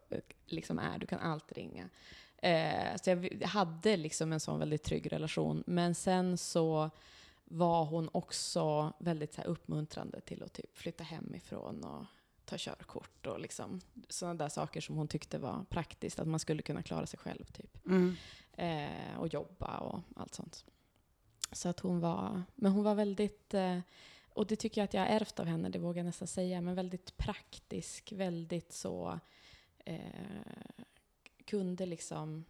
[0.46, 1.88] liksom är, du kan alltid ringa.
[2.36, 5.64] Eh, så jag hade liksom en sån väldigt trygg relation.
[5.66, 6.90] Men sen så
[7.44, 12.04] var hon också väldigt så här, uppmuntrande till att typ flytta hemifrån och
[12.44, 16.62] ta körkort och liksom sådana där saker som hon tyckte var praktiskt, att man skulle
[16.62, 17.86] kunna klara sig själv typ.
[17.86, 18.16] Mm.
[18.52, 20.64] Eh, och jobba och allt sånt.
[21.54, 23.78] Så att hon var, men hon var väldigt, eh,
[24.28, 26.60] och det tycker jag att jag har ärvt av henne, det vågar jag nästan säga,
[26.60, 29.18] men väldigt praktisk, väldigt så,
[29.84, 29.98] eh,
[31.44, 32.44] kunde liksom,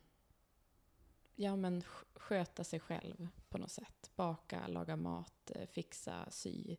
[1.36, 4.10] ja men sk- sköta sig själv på något sätt.
[4.16, 6.76] Baka, laga mat, eh, fixa, sy.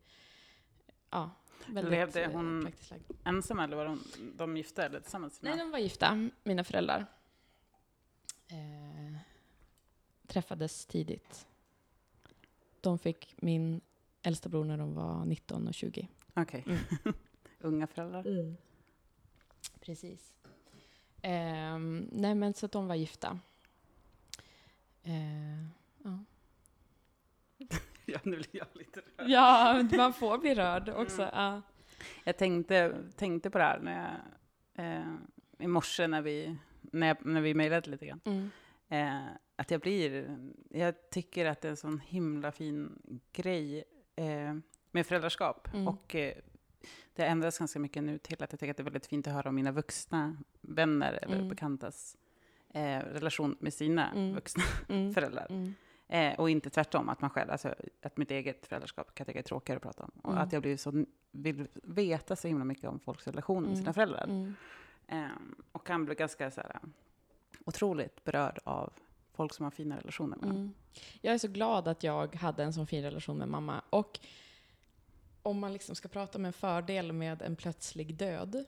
[1.09, 1.29] Ja,
[1.67, 3.11] väldigt Levde eh, hon- praktiskt lagd.
[3.23, 3.99] Ensam eller var de,
[4.35, 5.41] de gifta eller tillsammans?
[5.41, 7.05] Nej, de var gifta, mina föräldrar.
[8.47, 9.17] Eh,
[10.27, 11.47] träffades tidigt.
[12.85, 13.81] De fick min
[14.23, 16.07] äldsta bror när de var 19 och 20.
[16.33, 16.63] Okej.
[16.67, 16.79] Mm.
[17.59, 18.55] Unga föräldrar?
[19.79, 20.35] Precis.
[21.21, 23.39] Ehm, nej, men så att de var gifta.
[25.03, 25.65] Eh,
[26.03, 26.19] ja.
[28.05, 29.29] Ja, nu blir jag lite rörd.
[29.29, 31.21] ja, man får bli rörd också.
[31.33, 31.61] Ja.
[32.23, 34.19] Jag tänkte, tänkte på det här när
[34.75, 35.15] jag, eh,
[35.59, 38.21] i morse när vi, när, jag, när vi mejlade lite grann.
[38.25, 38.51] Mm.
[38.89, 40.37] Eh, att jag blir,
[40.69, 42.99] jag tycker att det är en sån himla fin
[43.33, 43.83] grej
[44.15, 44.53] eh,
[44.91, 45.73] med föräldraskap.
[45.73, 45.87] Mm.
[45.87, 46.33] Och eh,
[47.13, 49.27] det har ändrats ganska mycket nu till att jag tycker att det är väldigt fint
[49.27, 51.49] att höra om mina vuxna vänner eller Mm.
[51.49, 52.17] bekantas
[52.73, 54.33] eh, relation med sina Mm.
[54.35, 55.13] vuxna Mm.
[55.13, 55.47] föräldrar.
[55.49, 55.73] Mm.
[56.07, 59.39] Eh, och inte tvärtom, att man själv, alltså att mitt eget föräldraskap kan jag tycka
[59.39, 60.11] är tråkigare att prata om.
[60.23, 60.43] Och Mm.
[60.43, 63.77] att jag blir så, vill veta så himla mycket om folks relationer med Mm.
[63.81, 64.23] sina föräldrar.
[64.23, 64.53] Mm.
[65.07, 66.79] Ehm, och kan bli ganska så här,
[67.65, 68.93] otroligt berörd av
[69.33, 70.49] folk som har fina relationer med.
[70.49, 70.73] Mm.
[71.21, 73.81] Jag är så glad att jag hade en så fin relation med mamma.
[73.89, 74.19] Och
[75.43, 78.65] om man liksom ska prata om en fördel med en plötslig död,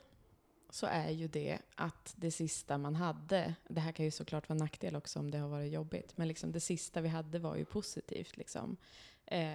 [0.70, 4.56] så är ju det att det sista man hade, det här kan ju såklart vara
[4.56, 7.56] en nackdel också om det har varit jobbigt, men liksom det sista vi hade var
[7.56, 8.38] ju positivt.
[8.38, 8.78] Liksom.
[9.26, 9.54] Eh,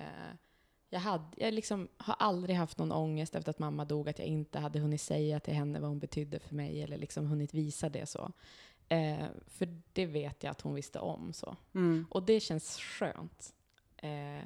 [0.91, 4.29] jag, hade, jag liksom har aldrig haft någon ångest efter att mamma dog, att jag
[4.29, 7.89] inte hade hunnit säga till henne vad hon betydde för mig, eller liksom hunnit visa
[7.89, 8.33] det så.
[8.89, 11.33] Eh, för det vet jag att hon visste om.
[11.33, 11.57] så.
[11.75, 12.07] Mm.
[12.11, 13.55] Och det känns skönt.
[13.97, 14.45] Eh,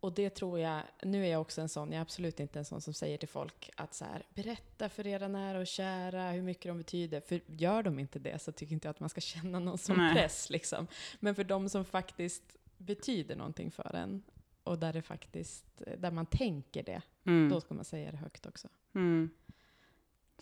[0.00, 2.64] och det tror jag, nu är jag också en sån, jag är absolut inte en
[2.64, 6.42] sån som säger till folk att så här, berätta för era nära och kära hur
[6.42, 7.20] mycket de betyder.
[7.20, 10.14] För gör de inte det så tycker inte jag att man ska känna någon Nej.
[10.14, 10.50] press.
[10.50, 10.86] Liksom.
[11.20, 14.22] Men för de som faktiskt betyder någonting för en,
[14.62, 17.48] och där det faktiskt, där man tänker det, Mm.
[17.48, 18.68] då ska man säga det högt också.
[18.94, 19.30] Mm.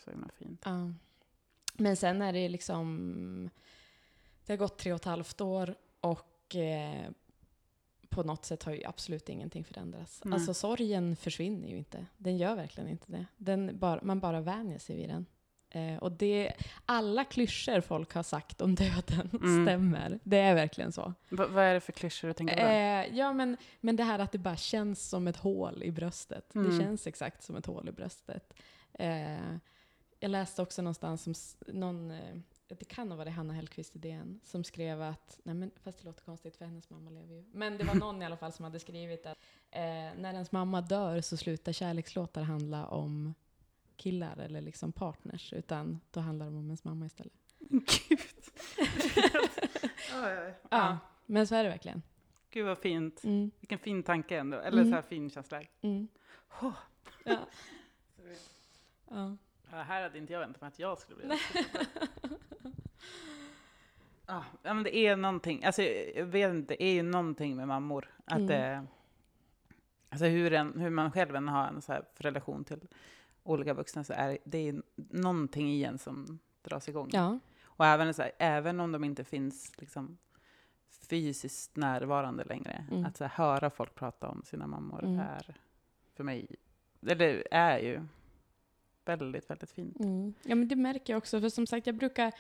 [0.05, 0.63] Så himla fint.
[0.65, 0.93] Ja.
[1.79, 3.51] Men sen är det liksom...
[4.47, 7.11] Det har gått tre och ett halvt år och eh,
[8.09, 10.21] på något sätt har ju absolut ingenting förändrats.
[10.25, 10.35] Nej.
[10.35, 12.07] Alltså sorgen försvinner ju inte.
[12.17, 13.27] Den gör verkligen inte det.
[13.37, 15.27] Den bara, man bara vänjer sig vid den.
[15.71, 16.53] Eh, och det,
[16.87, 19.67] alla klyschor folk har sagt om döden Mm.
[19.67, 20.19] stämmer.
[20.25, 21.15] Det är verkligen så.
[21.29, 22.61] Va- vad är det för klyschor du tänker på?
[22.63, 26.55] Eh, ja, men, men det här att det bara känns som ett hål i bröstet.
[26.55, 26.71] Mm.
[26.71, 28.55] Det känns exakt som ett hål i bröstet.
[28.93, 29.37] Eh,
[30.21, 31.35] jag läste också någonstans som
[31.75, 32.37] någon, eh,
[32.69, 36.05] det kan ha varit Hanna Hellquist i DN, som skrev att, nej men fast det
[36.05, 37.45] låter konstigt för hennes mamma lever ju.
[37.53, 39.39] Men det var någon i alla fall som hade skrivit att
[39.71, 39.81] eh,
[40.17, 43.35] när ens mamma dör så slutar kärlekslåtar handla om
[43.97, 47.33] killar eller liksom partners, utan då handlar det om ens mamma istället.
[47.59, 48.19] Gud.
[50.15, 50.55] Oj, oj.
[50.71, 52.03] Ja, men så är det verkligen.
[52.51, 53.25] Gud vad fint.
[53.25, 54.59] Mm, Vilken fin tanke ändå.
[54.59, 54.91] Eller Mm.
[54.91, 55.63] så här fin känsla.
[55.81, 56.09] mm.
[56.63, 56.73] Åh.
[57.25, 57.39] Ja.
[59.11, 59.37] Ja.
[59.73, 61.39] Ja, här hade inte jag väntat mig att jag skulle bli det.
[64.31, 67.69] Ah, ja, men det är någonting, alltså jag vet inte, det är ju någonting med
[67.69, 68.15] mammor.
[68.25, 68.47] Att Mm.
[68.47, 68.87] det,
[70.09, 72.81] alltså hur, en, hur man själv än har en så här relation till
[73.43, 77.09] olika vuxna så är det är någonting i en som dras igång.
[77.13, 77.39] ja.
[77.65, 80.19] Och även, så här, även om de inte finns liksom,
[81.09, 83.05] fysiskt närvarande längre, Mm.
[83.05, 85.19] att så här, höra folk prata om sina mammor Mm.
[85.21, 85.57] är
[86.15, 86.47] för mig,
[87.07, 88.01] eller är ju
[89.09, 90.01] väldigt, väldigt fint.
[90.01, 90.35] Mm.
[90.43, 91.41] Ja, men det märker jag också.
[91.41, 92.33] För som sagt, jag brukar,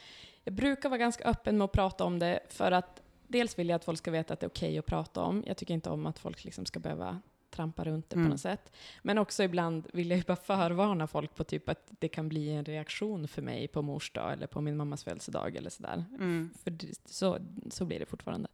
[0.44, 3.76] jag brukar vara ganska öppen med att prata om det för att dels vill jag
[3.76, 5.44] att folk ska veta att det är okej att prata om.
[5.46, 7.20] Jag tycker inte om att folk liksom ska behöva
[7.58, 8.26] trampa runt det Mm.
[8.26, 8.72] på något sätt.
[9.02, 12.50] Men också ibland vill jag ju bara förvarna folk på typ att det kan bli
[12.50, 16.04] en reaktion för mig på mors dag eller på min mammas födelsedag eller sådär.
[16.18, 16.50] Mm.
[16.64, 16.72] För
[17.04, 17.38] så,
[17.70, 18.48] så blir det fortfarande.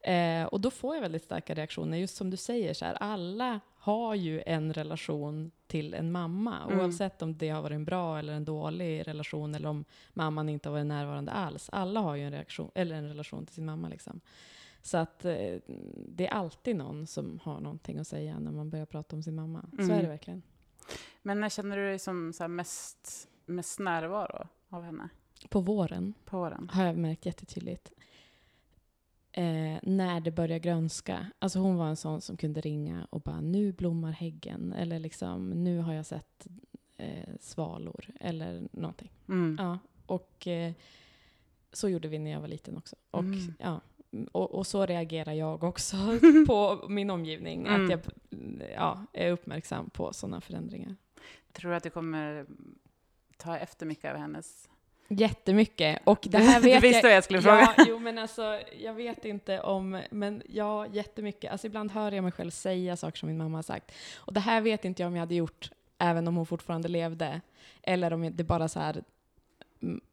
[0.00, 1.98] Eh, och då får jag väldigt starka reaktioner.
[1.98, 6.58] Just som du säger, så här, alla har ju en relation till en mamma.
[6.66, 6.80] Mm.
[6.80, 10.68] Oavsett om det har varit en bra eller en dålig relation eller om mamman inte
[10.68, 11.68] har varit närvarande alls.
[11.72, 13.88] Alla har ju en, reaktion, eller en relation till sin mamma.
[13.88, 14.20] Liksom.
[14.82, 15.58] Så att eh,
[16.08, 19.34] det är alltid någon som har någonting att säga när man börjar prata om sin
[19.34, 19.66] mamma.
[19.76, 19.90] Så Mm.
[19.98, 20.42] är det verkligen.
[21.22, 25.08] Men när känner du dig som så mest, mest närvaro av henne
[25.50, 26.70] På våren på våren?
[26.72, 27.92] har jag märkt jättetydligt.
[29.32, 31.26] Eh, när det börjar grönska.
[31.38, 34.72] Alltså hon var en sån som kunde ringa och bara nu blommar häggen.
[34.72, 36.46] Eller liksom nu har jag sett
[36.96, 38.04] eh, svalor.
[38.20, 39.10] Eller någonting.
[39.28, 39.56] Mm.
[39.58, 40.72] Ja, och eh,
[41.72, 42.96] så gjorde vi när jag var liten också.
[43.10, 43.54] Och, Mm.
[43.58, 43.80] ja,
[44.32, 45.96] och, och så reagerar jag också
[46.46, 47.66] på min omgivning.
[47.66, 47.84] Mm.
[47.84, 48.00] Att jag
[48.74, 50.96] ja, är uppmärksam på sådana förändringar.
[51.52, 52.46] Tror du att du kommer
[53.36, 54.68] ta efter mycket av hennes...
[55.08, 56.00] Jättemycket.
[56.04, 57.74] Och det här du vet visste jag, vad jag skulle fråga.
[57.76, 61.52] Ja, jo men alltså, jag vet inte om, men ja, jättemycket.
[61.52, 63.92] Alltså ibland hör jag mig själv säga saker som min mamma har sagt.
[64.16, 67.40] Och det här vet inte jag om jag hade gjort även om hon fortfarande levde.
[67.82, 69.02] Eller om det bara så här,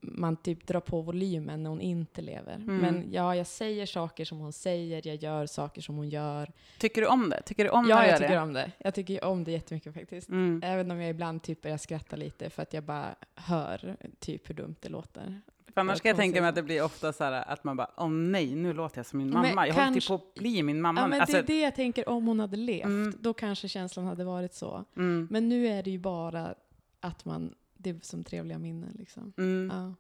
[0.01, 2.55] man typ drar på volymen när hon inte lever.
[2.55, 2.77] Mm.
[2.77, 6.51] Men ja, jag säger saker som hon säger, jag gör saker som hon gör.
[6.77, 7.41] Tycker du om det?
[7.41, 8.39] Tycker du om Ja, jag tycker det?
[8.41, 8.71] om det.
[8.77, 10.29] Jag tycker om det jättemycket faktiskt.
[10.29, 10.61] Mm.
[10.65, 14.55] Även om jag ibland typ börjar skratta lite för att jag bara hör typ hur
[14.55, 15.41] dumt det låter.
[15.73, 17.91] För annars kan jag tänka mig att det blir ofta så här att man bara,
[17.97, 19.67] åh nej, nu låter jag som min Men mamma.
[19.67, 21.01] Jag håller typ på att bli min mamma.
[21.01, 22.85] Ja, men Alltså, det är det jag tänker om hon hade levt.
[22.85, 23.13] Mm.
[23.19, 24.85] Då kanske känslan hade varit så.
[24.97, 26.55] mm, Men nu är det ju bara
[26.99, 29.33] att man, det är som trevliga minnen liksom.
[29.37, 29.69] mm.
[29.73, 29.95] Ja.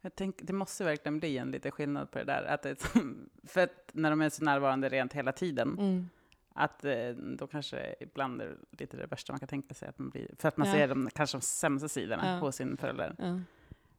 [0.00, 2.42] Jag tänker, det måste verkligen bli en liten skillnad på det där.
[2.44, 2.76] Att det
[3.44, 6.08] för att när de är så närvarande rent hela tiden, Mm.
[6.52, 9.88] att eh, då kanske ibland är det lite det värsta man kan tänka sig.
[9.88, 10.74] Att man blir, för att man Ja.
[10.74, 12.38] ser de kanske de sämsta sidorna Ja.
[12.40, 13.14] hos sin förälder.
[13.18, 13.24] Ja.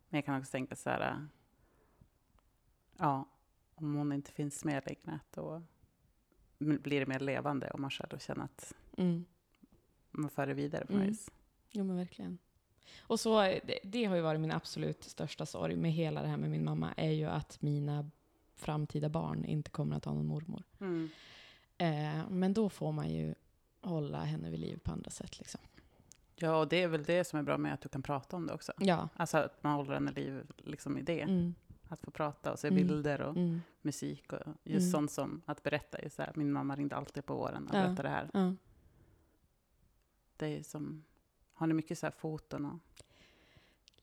[0.10, 1.18] Men jag kan också tänka så här, äh,
[2.98, 3.26] ja,
[3.76, 5.64] om hon inte finns med längre, då
[6.58, 9.26] blir det mer levande om man själv känner att Mm.
[10.12, 11.06] man för det vidare på Mm.
[11.06, 11.32] något vis.
[11.72, 12.38] Jo men verkligen.
[13.00, 16.38] Och så, det, det har ju varit min absolut största sorg med hela det här
[16.38, 18.10] med min mamma, är ju att mina
[18.56, 20.64] framtida barn inte kommer att ha någon mormor.
[20.80, 21.10] Mm.
[21.78, 23.36] Eh, men då får man ju
[23.82, 25.62] hålla henne vid liv på andra sätt liksom.
[26.36, 28.48] Ja, och det är väl det som är bra med att du kan prata om
[28.48, 28.72] det också.
[28.80, 29.10] Ja.
[29.16, 31.22] Alltså att man håller henne i liv liksom i det.
[31.22, 31.56] Mm.
[31.88, 32.78] Att få prata och se Mm.
[32.88, 33.62] bilder och Mm.
[33.82, 34.92] musik och just Mm.
[34.92, 36.02] sånt som att berätta.
[36.04, 37.82] Just så här, min mamma ringde alltid på våren och Ja.
[37.82, 38.30] berättade det här.
[38.34, 38.54] Ja.
[40.38, 41.04] Det är som,
[41.60, 42.80] har ni mycket så här foton och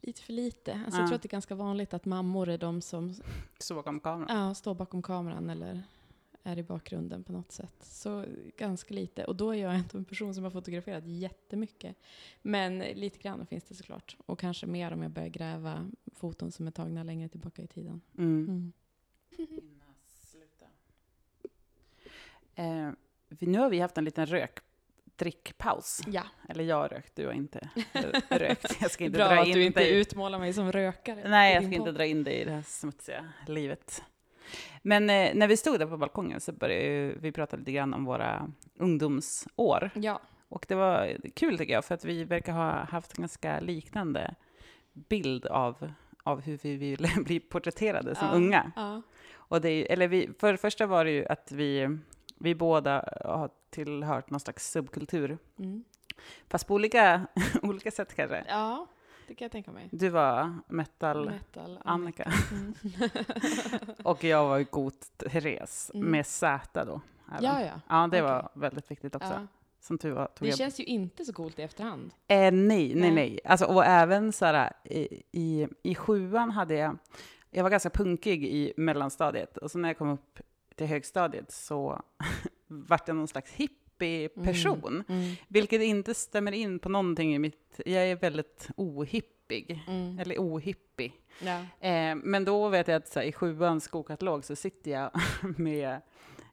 [0.01, 0.73] Lite för lite.
[0.73, 1.01] Alltså, Ja.
[1.01, 3.14] Jag tror att det är ganska vanligt att mammor är de som
[3.59, 4.37] så bakom kameran?
[4.38, 5.83] ja, står bakom kameran eller
[6.42, 7.75] är i bakgrunden på något sätt.
[7.81, 8.25] Så
[8.57, 9.25] ganska lite.
[9.25, 11.97] Och då är jag ändå en person som har fotograferat jättemycket.
[12.42, 14.16] Men lite grann finns det såklart.
[14.27, 18.01] Och kanske mer om jag börjar gräva foton som är tagna längre tillbaka i tiden.
[18.19, 18.45] Mm.
[18.45, 18.73] Mm.
[22.55, 22.92] Eh,
[23.38, 24.27] nu har vi haft en liten
[25.22, 26.00] rökdrickpaus.
[26.07, 27.68] Ja, Eller jag rökt, du har inte
[28.29, 28.76] rökt.
[28.81, 30.00] Jag ska inte bra dra att in du inte dig.
[30.00, 31.29] utmålar mig som rökare.
[31.29, 34.02] Nej, jag ska inte dra in dig i det här smutsiga livet.
[34.83, 38.05] Men eh, när vi stod där på balkongen så började vi prata lite grann om
[38.05, 39.90] våra ungdomsår.
[39.94, 40.20] Ja.
[40.48, 44.35] Och det var kul tycker jag, för att vi verkar ha haft ganska liknande
[44.92, 48.72] bild av, av hur vi ville bli porträtterade som Ja, unga.
[48.76, 49.02] Ja.
[49.35, 51.98] Och det eller vi, för det första var det ju att vi,
[52.38, 53.50] vi båda har
[53.84, 55.38] tillhört någon slags subkultur.
[55.58, 55.84] Mm.
[56.48, 57.26] Fast på olika,
[57.62, 58.44] olika sätt kanske.
[58.48, 58.86] ja,
[59.28, 59.88] det kan jag tänka mig.
[59.92, 61.78] Du var metal Metal.
[61.84, 62.74] Annika Mm.
[64.04, 66.10] och jag var ju god Therese Mm.
[66.10, 67.00] med Z då.
[67.32, 67.44] även.
[67.44, 67.80] Ja, ja.
[67.88, 68.22] Ja, det Okej.
[68.22, 69.28] var väldigt viktigt också.
[69.32, 69.46] ja.
[69.80, 70.58] Som tur var tog Det jag...
[70.58, 72.14] känns ju inte så coolt i efterhand.
[72.28, 73.10] Eh, nej, nej, Nej.
[73.10, 73.40] nej.
[73.44, 76.98] Alltså, och även så här, i, i, i sjuan hade jag...
[77.50, 79.56] Jag var ganska punkig i mellanstadiet.
[79.56, 80.38] Och så när jag kom upp
[80.76, 82.02] till högstadiet så
[82.66, 85.05] vart jag någon slags hippie-person.
[85.09, 85.35] Mm.
[85.48, 87.81] Vilket inte stämmer in på någonting i mitt...
[87.87, 89.85] Jag är väldigt ohippig.
[89.88, 90.18] Mm.
[90.18, 91.12] Eller ohippig.
[91.40, 91.59] Ja.
[91.88, 95.11] Eh, men då vet jag att så här, i sjuans skokatalog så sitter jag
[95.59, 96.00] med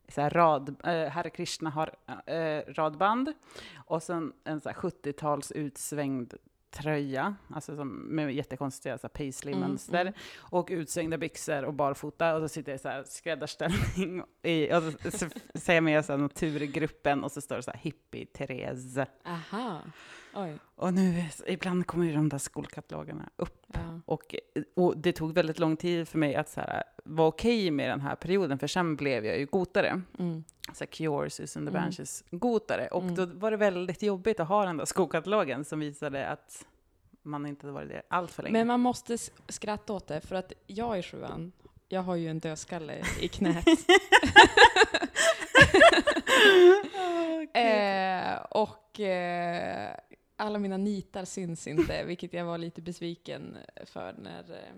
[0.07, 1.95] så här, rad, eh, Hare Krishna har
[2.25, 3.33] eh, radband
[3.75, 6.33] och sen en så här, 70-tals utsvängd
[6.73, 10.19] tröja, alltså som, med jättekonstiga så paisley-mönster, Mm, mm.
[10.39, 14.83] och utsvängda byxor och barfota, och så sitter jag i så här skräddarställning, i, och
[14.83, 18.97] så, så säger jag med här, naturgruppen, och så står det så här hippie Therese.
[19.25, 19.81] Aha.
[20.35, 20.57] Oj.
[20.75, 23.99] Och nu, ibland kommer ju de där skolkatalogerna upp Ja.
[24.05, 24.35] och,
[24.75, 28.01] och det tog väldigt lång tid för mig att så här, vara okej med den
[28.01, 30.01] här perioden, för sen blev jag ju gotare.
[30.19, 30.43] Mm.
[30.73, 31.81] Så här, Cure, Susan the Mm.
[31.81, 32.87] Banshees gotare.
[32.87, 33.15] Och Mm.
[33.15, 36.65] då var det väldigt jobbigt att ha den där skokatalogen som visade att
[37.23, 38.53] man inte hade varit det allt för länge.
[38.53, 39.17] Men man måste
[39.49, 41.51] skratta åt det, för att jag i sjuan,
[41.89, 43.65] jag har ju en dödskalle i knät.
[47.53, 49.95] eh, och eh,
[50.35, 54.73] alla mina nitar syns inte, vilket jag var lite besviken för när, eh,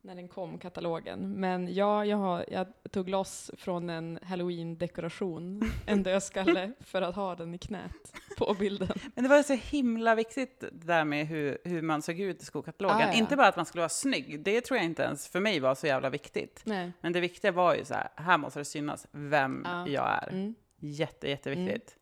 [0.00, 1.30] när den kom, katalogen.
[1.40, 7.34] Men ja, jag, har, jag tog loss från en halloween-dekoration, en dödskalle, för att ha
[7.34, 8.98] den i knät på bilden.
[9.14, 12.44] Men det var så himla viktigt det där med hur, hur man såg ut i
[12.44, 13.08] skokatalogen.
[13.08, 13.18] Ah, ja.
[13.18, 15.74] Inte bara att man skulle vara snygg, det tror jag inte ens för mig var
[15.74, 16.62] så jävla viktigt.
[16.64, 16.92] Nej.
[17.00, 19.88] Men det viktiga var ju så här, här måste det synas vem Ja.
[19.88, 20.28] jag är.
[20.32, 20.54] Mm.
[20.78, 21.96] Jätte, jätteviktigt.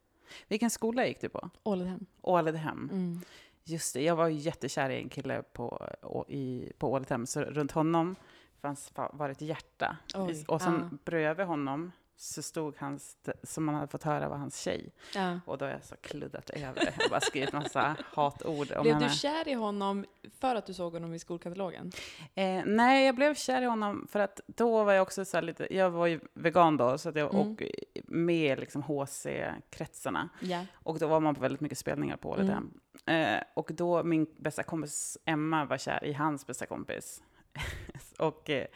[0.49, 1.51] Vilken skola gick du på?
[1.62, 2.07] Ålidhem.
[2.23, 2.88] Ålidhem.
[2.92, 3.20] Mm.
[3.64, 5.88] Just det, jag var jättekär i en kille på,
[6.29, 8.16] i, på Ålidhem, så runt honom
[8.61, 9.97] fanns, fa- var ett hjärta.
[10.14, 10.99] Oj, och sen ja.
[11.05, 14.92] bredvid honom så stod hans, som man hade fått höra var hans tjej.
[15.14, 15.40] Ja.
[15.46, 16.92] Och då har jag så kluddat över det.
[17.00, 19.09] Jag bara skrivit massa hatord om Blev henne.
[19.09, 20.05] du kär i honom
[20.40, 21.92] för att du såg honom i skolkatalogen?
[22.35, 25.42] Eh, nej, jag blev kär i honom för att då var jag också så här
[25.42, 27.50] lite, jag var ju vegan då, så att jag, Mm.
[27.53, 27.62] och
[28.05, 30.29] med liksom HC-kretsarna.
[30.40, 30.64] Ja.
[30.74, 32.70] Och då var man på väldigt mycket spelningar på Ålidhem.
[33.07, 33.35] Mm.
[33.35, 37.22] Eh, och då min bästa kompis Emma var kär i hans bästa kompis.
[38.18, 38.66] och eh,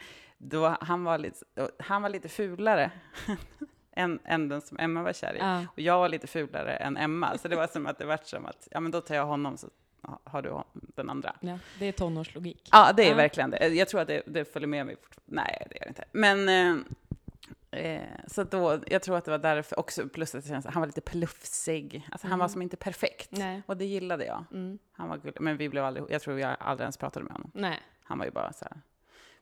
[0.41, 1.45] då, han, var lite,
[1.79, 2.91] han var lite fulare
[3.91, 5.37] än, än den som Emma var kär i.
[5.39, 5.59] Ja.
[5.73, 8.45] Och jag var lite fulare än Emma, så det var som att det vart som
[8.45, 9.69] att, ja men då tar jag honom så
[10.23, 11.35] har du den andra.
[11.39, 12.69] ja, det är tonårslogik.
[12.71, 13.15] Ja, det är Ja.
[13.15, 13.67] verkligen det.
[13.67, 14.95] Jag tror att det, det följer med mig.
[14.95, 15.41] fortfarande.
[15.41, 16.05] Nej, det gör det inte.
[16.11, 16.49] Men
[17.71, 20.79] eh, eh, så då, jag tror att det var därför också, plus att känns, han
[20.81, 22.07] var lite plufsig.
[22.11, 22.53] Alltså han var Mm.
[22.53, 23.29] som inte perfekt.
[23.31, 23.61] Nej.
[23.65, 24.43] Och det gillade jag.
[24.51, 24.79] Mm.
[24.91, 25.41] Han var gullig.
[25.41, 27.51] Men vi blev aldrig, jag tror jag aldrig ens pratade med honom.
[27.53, 27.79] Nej.
[28.03, 28.81] Han var ju bara så här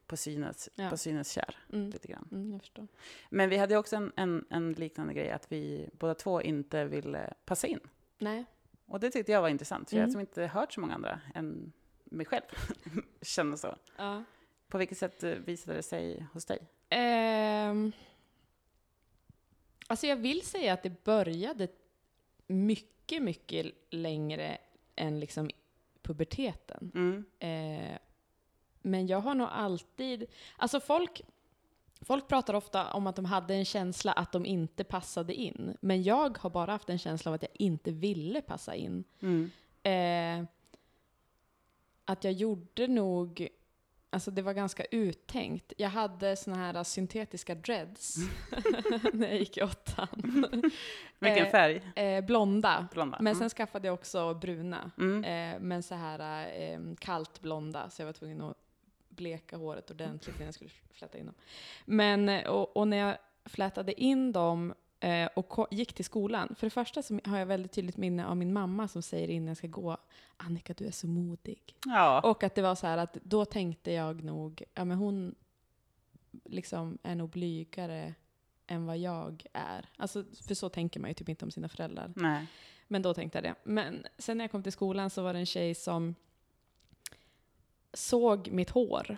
[0.07, 0.89] på synes, Ja.
[0.89, 1.89] på synes kär, Mm.
[1.89, 2.27] lite grann.
[2.31, 2.87] Mm, jag förstår.
[3.29, 7.33] Men vi hade också en, en, en liknande grej, att vi båda två inte ville
[7.45, 7.79] passa in.
[8.17, 8.45] Nej.
[8.85, 10.19] Och det tyckte jag var intressant, för jag har Mm.
[10.19, 11.71] inte hört så många andra än
[12.05, 12.43] mig själv
[13.21, 13.75] känna så.
[13.97, 14.23] Ja.
[14.67, 16.59] På vilket sätt eh, visade det sig hos dig?
[16.89, 17.91] Ehm.
[19.87, 21.67] Alltså jag vill säga att det började
[22.47, 24.57] mycket, mycket längre
[24.95, 25.49] än liksom
[26.01, 26.91] puberteten.
[26.95, 27.25] Mm.
[27.39, 27.97] Eh,
[28.87, 30.25] men jag har nog alltid,
[30.57, 31.21] alltså folk,
[32.01, 35.77] folk pratar ofta om att de hade en känsla att de inte passade in.
[35.81, 39.03] Men jag har bara haft en känsla av att jag inte ville passa in.
[39.21, 39.51] Mm.
[39.83, 40.47] Eh,
[42.05, 43.47] att jag gjorde nog,
[44.09, 45.73] alltså det var ganska uttänkt.
[45.77, 48.15] Jag hade såna här syntetiska dreads
[49.13, 50.07] när jag gick i åttan.
[51.19, 51.81] Vilken Eh, färg?
[51.95, 52.87] Eh, blonda.
[52.93, 53.17] Blonda?
[53.21, 53.39] Men Mm.
[53.39, 54.91] sen skaffade jag också bruna.
[54.97, 55.23] Mm.
[55.55, 58.57] Eh, men så här eh, kallt blonda, så jag var tvungen att
[59.17, 61.35] bleka håret ordentligt innan jag skulle fläta in dem.
[61.85, 66.67] Men, eh, och, och när jag flätade in dem eh, och gick till skolan, för
[66.67, 69.57] det första så har jag väldigt tydligt minne av min mamma som säger innan jag
[69.57, 69.97] ska gå,
[70.37, 71.75] Annika du är så modig.
[71.85, 72.21] Ja.
[72.21, 75.35] Och att det var så här att då tänkte jag nog, ja men hon
[76.45, 78.13] liksom är nog blygare
[78.67, 79.89] än vad jag är.
[79.97, 82.13] Alltså, för så tänker man ju typ inte om sina föräldrar.
[82.15, 82.47] Nej.
[82.87, 83.55] Men då tänkte jag det.
[83.63, 86.15] Men sen när jag kom till skolan så var det en tjej som
[87.97, 89.17] såg mitt hår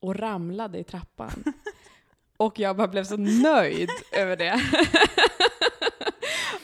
[0.00, 1.44] och ramlade i trappan.
[2.36, 4.60] Och jag bara blev så nöjd över det.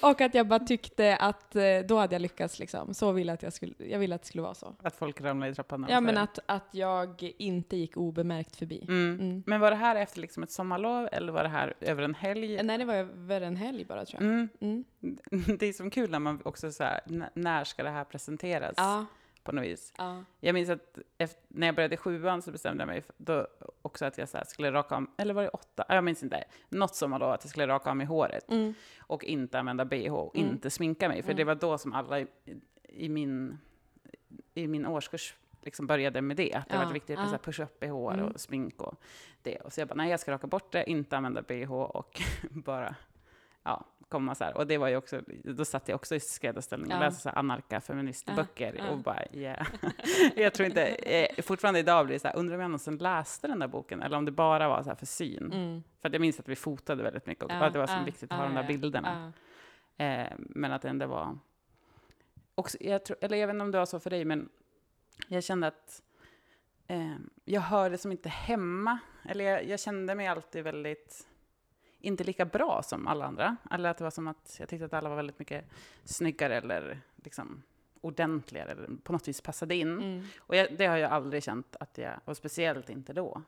[0.02, 2.94] Och att jag bara tyckte att eh, då hade jag lyckats liksom.
[2.94, 4.74] Så ville att jag skulle, jag ville att det skulle vara så.
[4.82, 5.86] Att folk ramlar i trappan?
[5.88, 8.84] Ja, men att, att jag inte gick obemärkt förbi.
[8.88, 9.20] Mm.
[9.20, 9.42] Mm.
[9.46, 12.62] Men var det här efter liksom ett sommarlov eller var det här över en helg?
[12.62, 14.30] Nej, det var över en helg bara tror jag.
[14.30, 14.48] Mm.
[14.60, 14.84] Mm.
[15.58, 17.00] Det är som kul när man också så här,
[17.34, 19.06] när ska det här presenteras Ja,
[19.44, 19.92] på något vis?
[19.98, 20.24] ja.
[20.40, 23.46] Jag minns att efter, när jag började sjuan så bestämde jag mig för, då
[23.82, 25.84] också att jag så skulle raka om, eller var det åtta?
[25.88, 26.44] Jag minns inte.
[26.68, 28.74] Något sommarlov att jag skulle raka om i håret Mm.
[29.00, 30.48] och inte använda bh och Mm.
[30.50, 31.22] inte sminka mig.
[31.22, 31.36] För Mm.
[31.36, 32.26] det var då som alla i,
[32.82, 33.58] i, min,
[34.54, 36.54] i min årskurs liksom började med det.
[36.54, 37.20] Att det Ja, var viktigt ja.
[37.20, 38.24] med så här push-up bh Mm.
[38.26, 38.94] och smink och
[39.42, 39.56] det.
[39.58, 42.20] Och så jag bara, nej jag ska raka bort det, inte använda bh och
[42.50, 42.94] bara
[43.62, 44.56] ja, komma så här.
[44.56, 47.00] Och det var ju också, då satt jag också i skräddarställning och Ja.
[47.00, 48.90] läste så här anarka-feministböcker Ja, ja.
[48.90, 49.66] och bara yeah.
[50.36, 53.48] jag tror inte, eh, fortfarande idag blir det så här, undrar om jag någonsin läste
[53.48, 55.52] den där boken eller om det bara var så här för syn.
[55.52, 55.82] Mm.
[56.00, 58.32] För att jag minns att vi fotade väldigt mycket och Ja, det var så viktigt
[58.32, 59.32] att ha de där bilderna.
[59.96, 61.38] Eh, men att det ändå var...
[62.54, 64.48] Också, jag tror, eller jag vet inte om det var så för dig, men
[65.28, 66.02] jag kände att
[66.86, 68.98] eh, jag hörde som inte hemma.
[69.28, 71.26] Eller jag, jag kände mig alltid väldigt,
[72.02, 73.56] inte lika bra som alla andra.
[73.70, 75.64] Eller att det var som att jag tyckte att alla var väldigt mycket
[76.04, 77.62] snyggare eller liksom
[78.00, 79.92] ordentligare, eller på något vis passade in.
[79.92, 80.24] Mm.
[80.38, 83.42] Och jag, det har jag aldrig känt att jag, och speciellt inte då.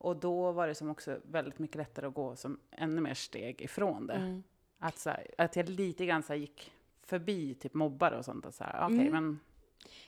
[0.00, 3.62] Och då var det som också väldigt mycket lättare att gå som ännu mer steg
[3.62, 4.14] ifrån det.
[4.14, 4.42] Mm.
[4.78, 6.72] Att, så här, att jag lite grann så gick
[7.02, 8.46] förbi typ mobbare och sånt.
[8.46, 9.12] Och så här, okej, Mm.
[9.12, 9.40] men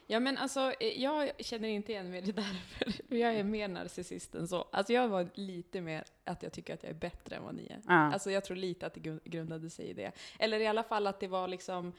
[0.06, 2.54] Ja men alltså, eh, jag känner inte igen mig i det där,
[3.08, 4.68] för jag är mer narcissist än så.
[4.72, 7.66] Alltså jag var lite mer att jag tycker att jag är bättre än vad ni
[7.66, 7.80] är.
[7.86, 7.92] ja.
[8.12, 10.12] Alltså jag tror lite att det grund- grundade sig i det.
[10.38, 11.92] Eller i alla fall att det var liksom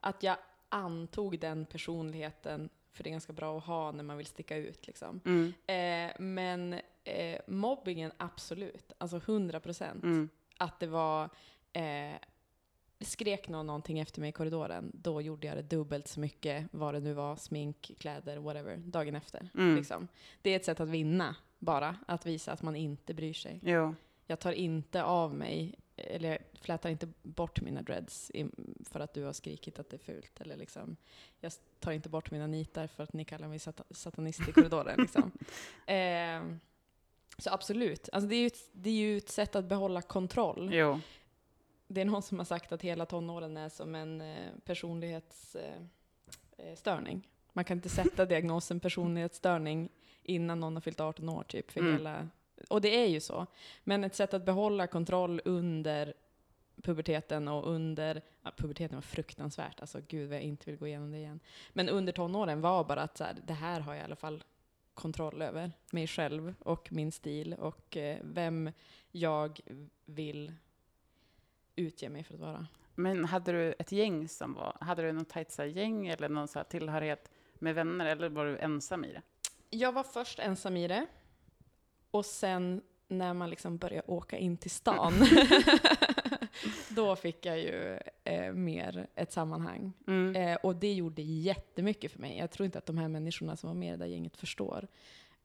[0.00, 0.36] att jag
[0.68, 4.86] antog den personligheten, för det är ganska bra att ha när man vill sticka ut
[4.86, 5.20] liksom.
[5.24, 8.92] Mm, Eh, men eh, mobbingen, absolut.
[8.98, 10.04] Alltså 100 procent.
[10.04, 11.28] mm, Att det var...
[11.72, 12.14] Eh,
[13.04, 16.94] skrek någon någonting efter mig i korridoren, då gjorde jag det dubbelt så mycket, vad
[16.94, 19.48] det nu var, smink, kläder, whatever, dagen efter.
[19.54, 19.76] mm.
[19.76, 20.08] Liksom.
[20.42, 21.96] Det är ett sätt att vinna, bara.
[22.06, 23.60] Att visa att man inte bryr sig.
[23.62, 23.94] Jo.
[24.26, 28.46] Jag tar inte av mig, eller jag flätar inte bort mina dreads i,
[28.84, 30.40] för att du har skrikit att det är fult.
[30.40, 30.96] Eller liksom,
[31.40, 35.00] jag tar inte bort mina nitar för att ni kallar mig sata satanist i korridoren.
[35.00, 35.32] liksom.
[35.86, 36.58] eh,
[37.38, 40.70] så absolut, alltså det, är ju ett, det är ju ett sätt att behålla kontroll.
[40.72, 41.00] Jo.
[41.92, 45.88] Det är någon som har sagt att hela tonåren är som en eh, personlighetsstörning.
[46.56, 47.28] Eh, störning.
[47.52, 49.88] Man kan inte sätta diagnosen personlighetsstörning
[50.22, 51.70] innan någon har fyllt 18 år typ.
[51.70, 51.92] För Mm.
[51.92, 52.28] hela,
[52.68, 53.46] och det är ju så.
[53.84, 56.14] Men ett sätt att behålla kontroll under
[56.82, 61.10] puberteten och under, ja, puberteten var fruktansvärt, alltså gud vad jag inte vill gå igenom
[61.12, 61.40] det igen.
[61.72, 64.44] Men under tonåren var bara att så här, det här har jag i alla fall
[64.94, 65.72] kontroll över.
[65.92, 68.70] Mig själv och min stil och eh, vem
[69.10, 69.60] jag
[70.04, 70.52] vill
[71.76, 72.66] utge mig för att vara.
[72.94, 76.58] Men hade du ett gäng som var, hade du något tajt gäng eller någon så
[76.58, 79.22] här tillhörighet med vänner eller var du ensam i det?
[79.70, 81.06] Jag var först ensam i det.
[82.10, 85.12] Och sen när man liksom började åka in till stan,
[86.88, 89.92] då fick jag ju eh, mer ett sammanhang.
[90.06, 90.36] Mm.
[90.36, 92.38] Eh, och det gjorde jättemycket för mig.
[92.38, 94.88] Jag tror inte att de här människorna som var med i det där gänget förstår.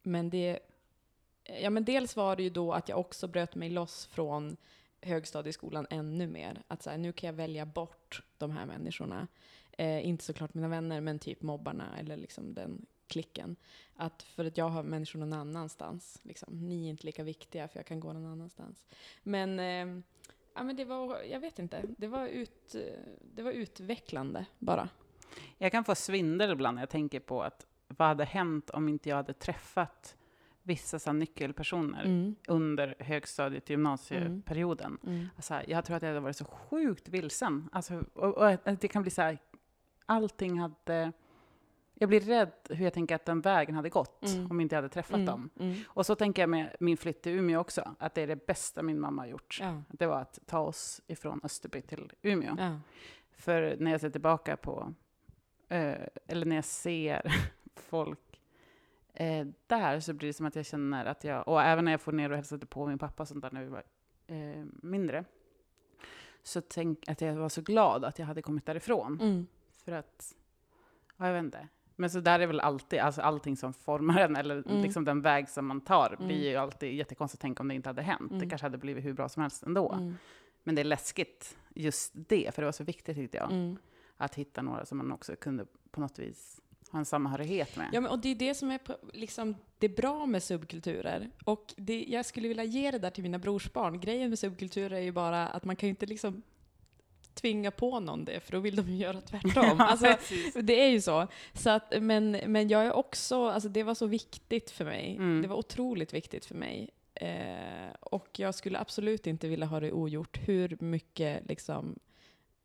[0.04, 0.60] Men det...
[1.62, 4.58] Ja, men dels var det ju då att jag också bröt mig loss från
[5.02, 6.64] högstadieskolan ännu mer.
[6.68, 9.28] Att så här, nu kan jag välja bort de här människorna.
[9.72, 13.56] Eh, inte såklart mina vänner, men typ mobbarna eller liksom den klicken.
[13.96, 16.20] Att för att jag har människor någon annanstans.
[16.24, 16.68] Liksom.
[16.68, 18.86] Ni är inte lika viktiga för jag kan gå någon annanstans.
[19.24, 20.04] Men, eh,
[20.54, 22.76] ja, men det var, jag vet inte, det var, ut,
[23.36, 24.90] det var utvecklande bara.
[25.58, 29.10] Jag kan få svindel ibland när jag tänker på att vad hade hänt om inte
[29.10, 30.18] jag hade träffat
[30.68, 32.36] vissa så nyckelpersoner Mm.
[32.48, 34.98] under högstadiet och gymnasieperioden.
[35.06, 35.28] Mm.
[35.36, 37.70] Alltså, jag tror att jag hade varit så sjukt vilsen.
[37.72, 39.38] Alltså, och, och det kan bli så här,
[40.06, 41.12] allting hade...
[42.00, 44.52] Jag blir rädd hur jag tänker att den vägen hade gått Mm.
[44.52, 45.26] om inte jag hade träffat Mm.
[45.26, 45.50] dem.
[45.60, 45.76] Mm.
[45.88, 48.82] Och så tänker jag med min flytt till Umeå också, att det är det bästa
[48.84, 49.58] min mamma har gjort.
[49.62, 49.82] Ja.
[49.90, 52.56] Det var att ta oss ifrån Österby till Umeå.
[52.58, 52.80] Ja.
[53.32, 54.94] För när jag ser tillbaka på,
[55.70, 55.96] eh,
[56.28, 57.34] eller när jag ser
[57.76, 58.20] folk
[59.20, 62.02] eh, där så blir det som att jag känner att jag, och även när jag
[62.02, 63.84] får ner och hälsade på min pappa och sånt där när vi var
[64.28, 65.26] eh, mindre,
[66.44, 69.20] så tänk att jag var så glad att jag hade kommit därifrån.
[69.22, 69.48] Mm.
[69.86, 70.36] För att,
[71.18, 71.68] ja, jag vet inte.
[71.96, 74.82] Men så där är väl alltid, alltså allting som formar en, eller Mm.
[74.82, 76.28] liksom den väg som man tar, Mm.
[76.28, 78.30] blir ju alltid jättekonstigt att tänka om det inte hade hänt.
[78.30, 78.50] Det Mm.
[78.50, 79.92] kanske hade blivit hur bra som helst ändå.
[79.94, 80.16] Mm.
[80.64, 83.78] Men det är läskigt, just det, för det var så viktigt tyckte jag Mm.
[84.18, 86.62] att hitta några som man också kunde på något vis
[86.92, 87.90] ha en samhörighet med.
[87.94, 88.80] Ja, men, och det är det som är
[89.14, 91.30] liksom, det bra med subkulturer.
[91.46, 94.00] Och det, jag skulle vilja ge det där till mina brorsbarn.
[94.00, 96.44] Grejen med subkulturer är ju bara att man kan ju inte liksom
[97.34, 99.76] tvinga på någon det, för då vill de ju göra tvärtom.
[99.80, 100.18] alltså,
[100.62, 101.28] det är ju så.
[101.54, 105.16] så att, men, men jag är också, alltså det var så viktigt för mig.
[105.16, 105.42] Mm.
[105.42, 106.90] Det var otroligt viktigt för mig.
[107.14, 112.00] Eh, och jag skulle absolut inte vilja ha det ogjort, hur mycket liksom,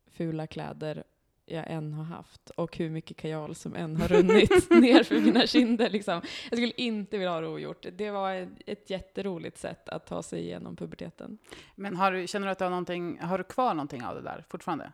[0.07, 1.03] fula kläder
[1.45, 5.47] jag än har haft och hur mycket kajal som än har runnit ner för mina
[5.47, 5.89] kinder.
[5.89, 6.21] Liksom.
[6.49, 7.85] Jag skulle inte vilja ha det ogjort.
[7.91, 11.37] Det var ett, jätteroligt sätt att ta sig igenom puberteten.
[11.75, 14.21] Men har du, känner du att du har någonting, har du kvar någonting av det
[14.21, 14.91] där fortfarande?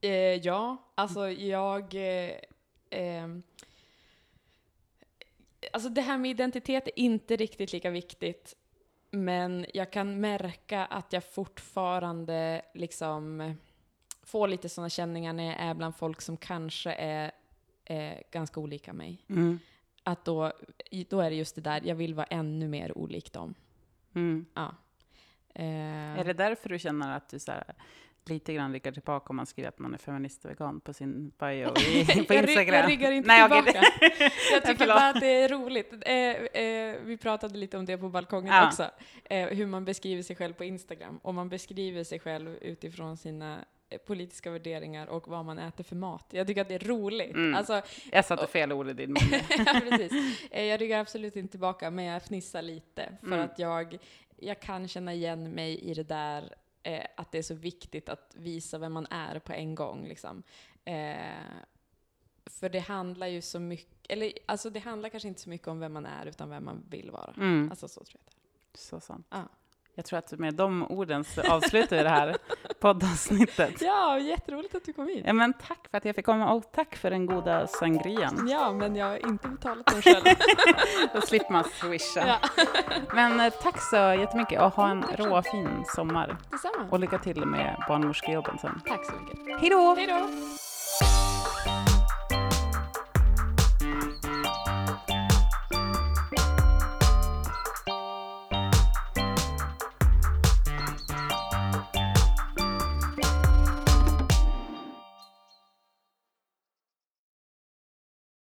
[0.00, 1.94] Eh, ja, alltså jag...
[1.94, 2.34] Eh,
[2.90, 3.28] eh,
[5.72, 8.56] alltså det här med identitet är inte riktigt lika viktigt,
[9.10, 13.54] men jag kan märka att jag fortfarande liksom
[14.22, 17.30] får lite sådana känningar när jag är bland folk som kanske är
[17.84, 19.24] eh, ganska olika mig.
[19.28, 19.58] Mm.
[20.02, 20.52] Att då,
[21.08, 23.54] då är det just det där, jag vill vara ännu mer olik dem.
[24.14, 24.46] Mm.
[24.54, 24.74] Ja.
[25.54, 27.64] Eh, Är det därför du känner att du så här,
[28.24, 31.32] lite grann ryggar tillbaka om man skriver att man är feminist och vegan på sin
[31.38, 32.74] bio i, på jag, Instagram?
[32.74, 33.82] jag ryggar inte Nej, tillbaka.
[34.52, 35.92] jag tycker bara att det är roligt.
[36.06, 38.66] Eh, eh, vi pratade lite om det på balkongen Ja.
[38.66, 38.90] också.
[39.24, 41.18] Eh, hur man beskriver sig själv på Instagram.
[41.22, 43.64] Och man beskriver sig själv utifrån sina
[43.98, 46.26] politiska värderingar och vad man äter för mat.
[46.30, 47.34] Jag tycker att det är roligt.
[47.34, 47.54] Mm.
[47.54, 47.82] Alltså,
[48.12, 49.40] Jag satte fel ord i din mun.
[49.66, 50.12] ja, precis.
[50.50, 53.16] Eh, Jag ryggar absolut inte tillbaka, men jag fnissar lite.
[53.20, 53.40] För Mm.
[53.40, 53.98] att jag,
[54.36, 58.34] jag kan känna igen mig i det där eh, att det är så viktigt att
[58.38, 60.08] visa vem man är på en gång.
[60.08, 60.42] Liksom.
[60.84, 61.16] Eh,
[62.46, 65.80] för det handlar ju så mycket, eller alltså det handlar kanske inte så mycket om
[65.80, 67.34] vem man är, utan vem man vill vara.
[67.36, 67.70] Mm.
[67.70, 68.32] Alltså så tror jag
[68.72, 69.26] det Så sant.
[69.30, 69.48] Ja.
[69.94, 72.36] Jag tror att med de orden så avslutar vi det här
[72.80, 73.82] poddavsnittet.
[73.82, 75.24] Ja, jätteroligt att du kom hit.
[75.26, 78.48] Ja, men tack för att jag fick komma och tack för den goda sangrian.
[78.50, 80.24] Ja, men jag har inte betalat den själv.
[81.14, 82.26] Då slipper man swisha.
[82.26, 82.64] ja.
[83.14, 86.36] Men eh, tack så jättemycket och ha en råfin sommar.
[86.50, 86.88] Detsamma.
[86.90, 88.80] Och lycka till med barnmorskejobben sen.
[88.86, 89.60] Tack så mycket.
[89.60, 89.94] Hej då!
[89.94, 91.41] Hej då!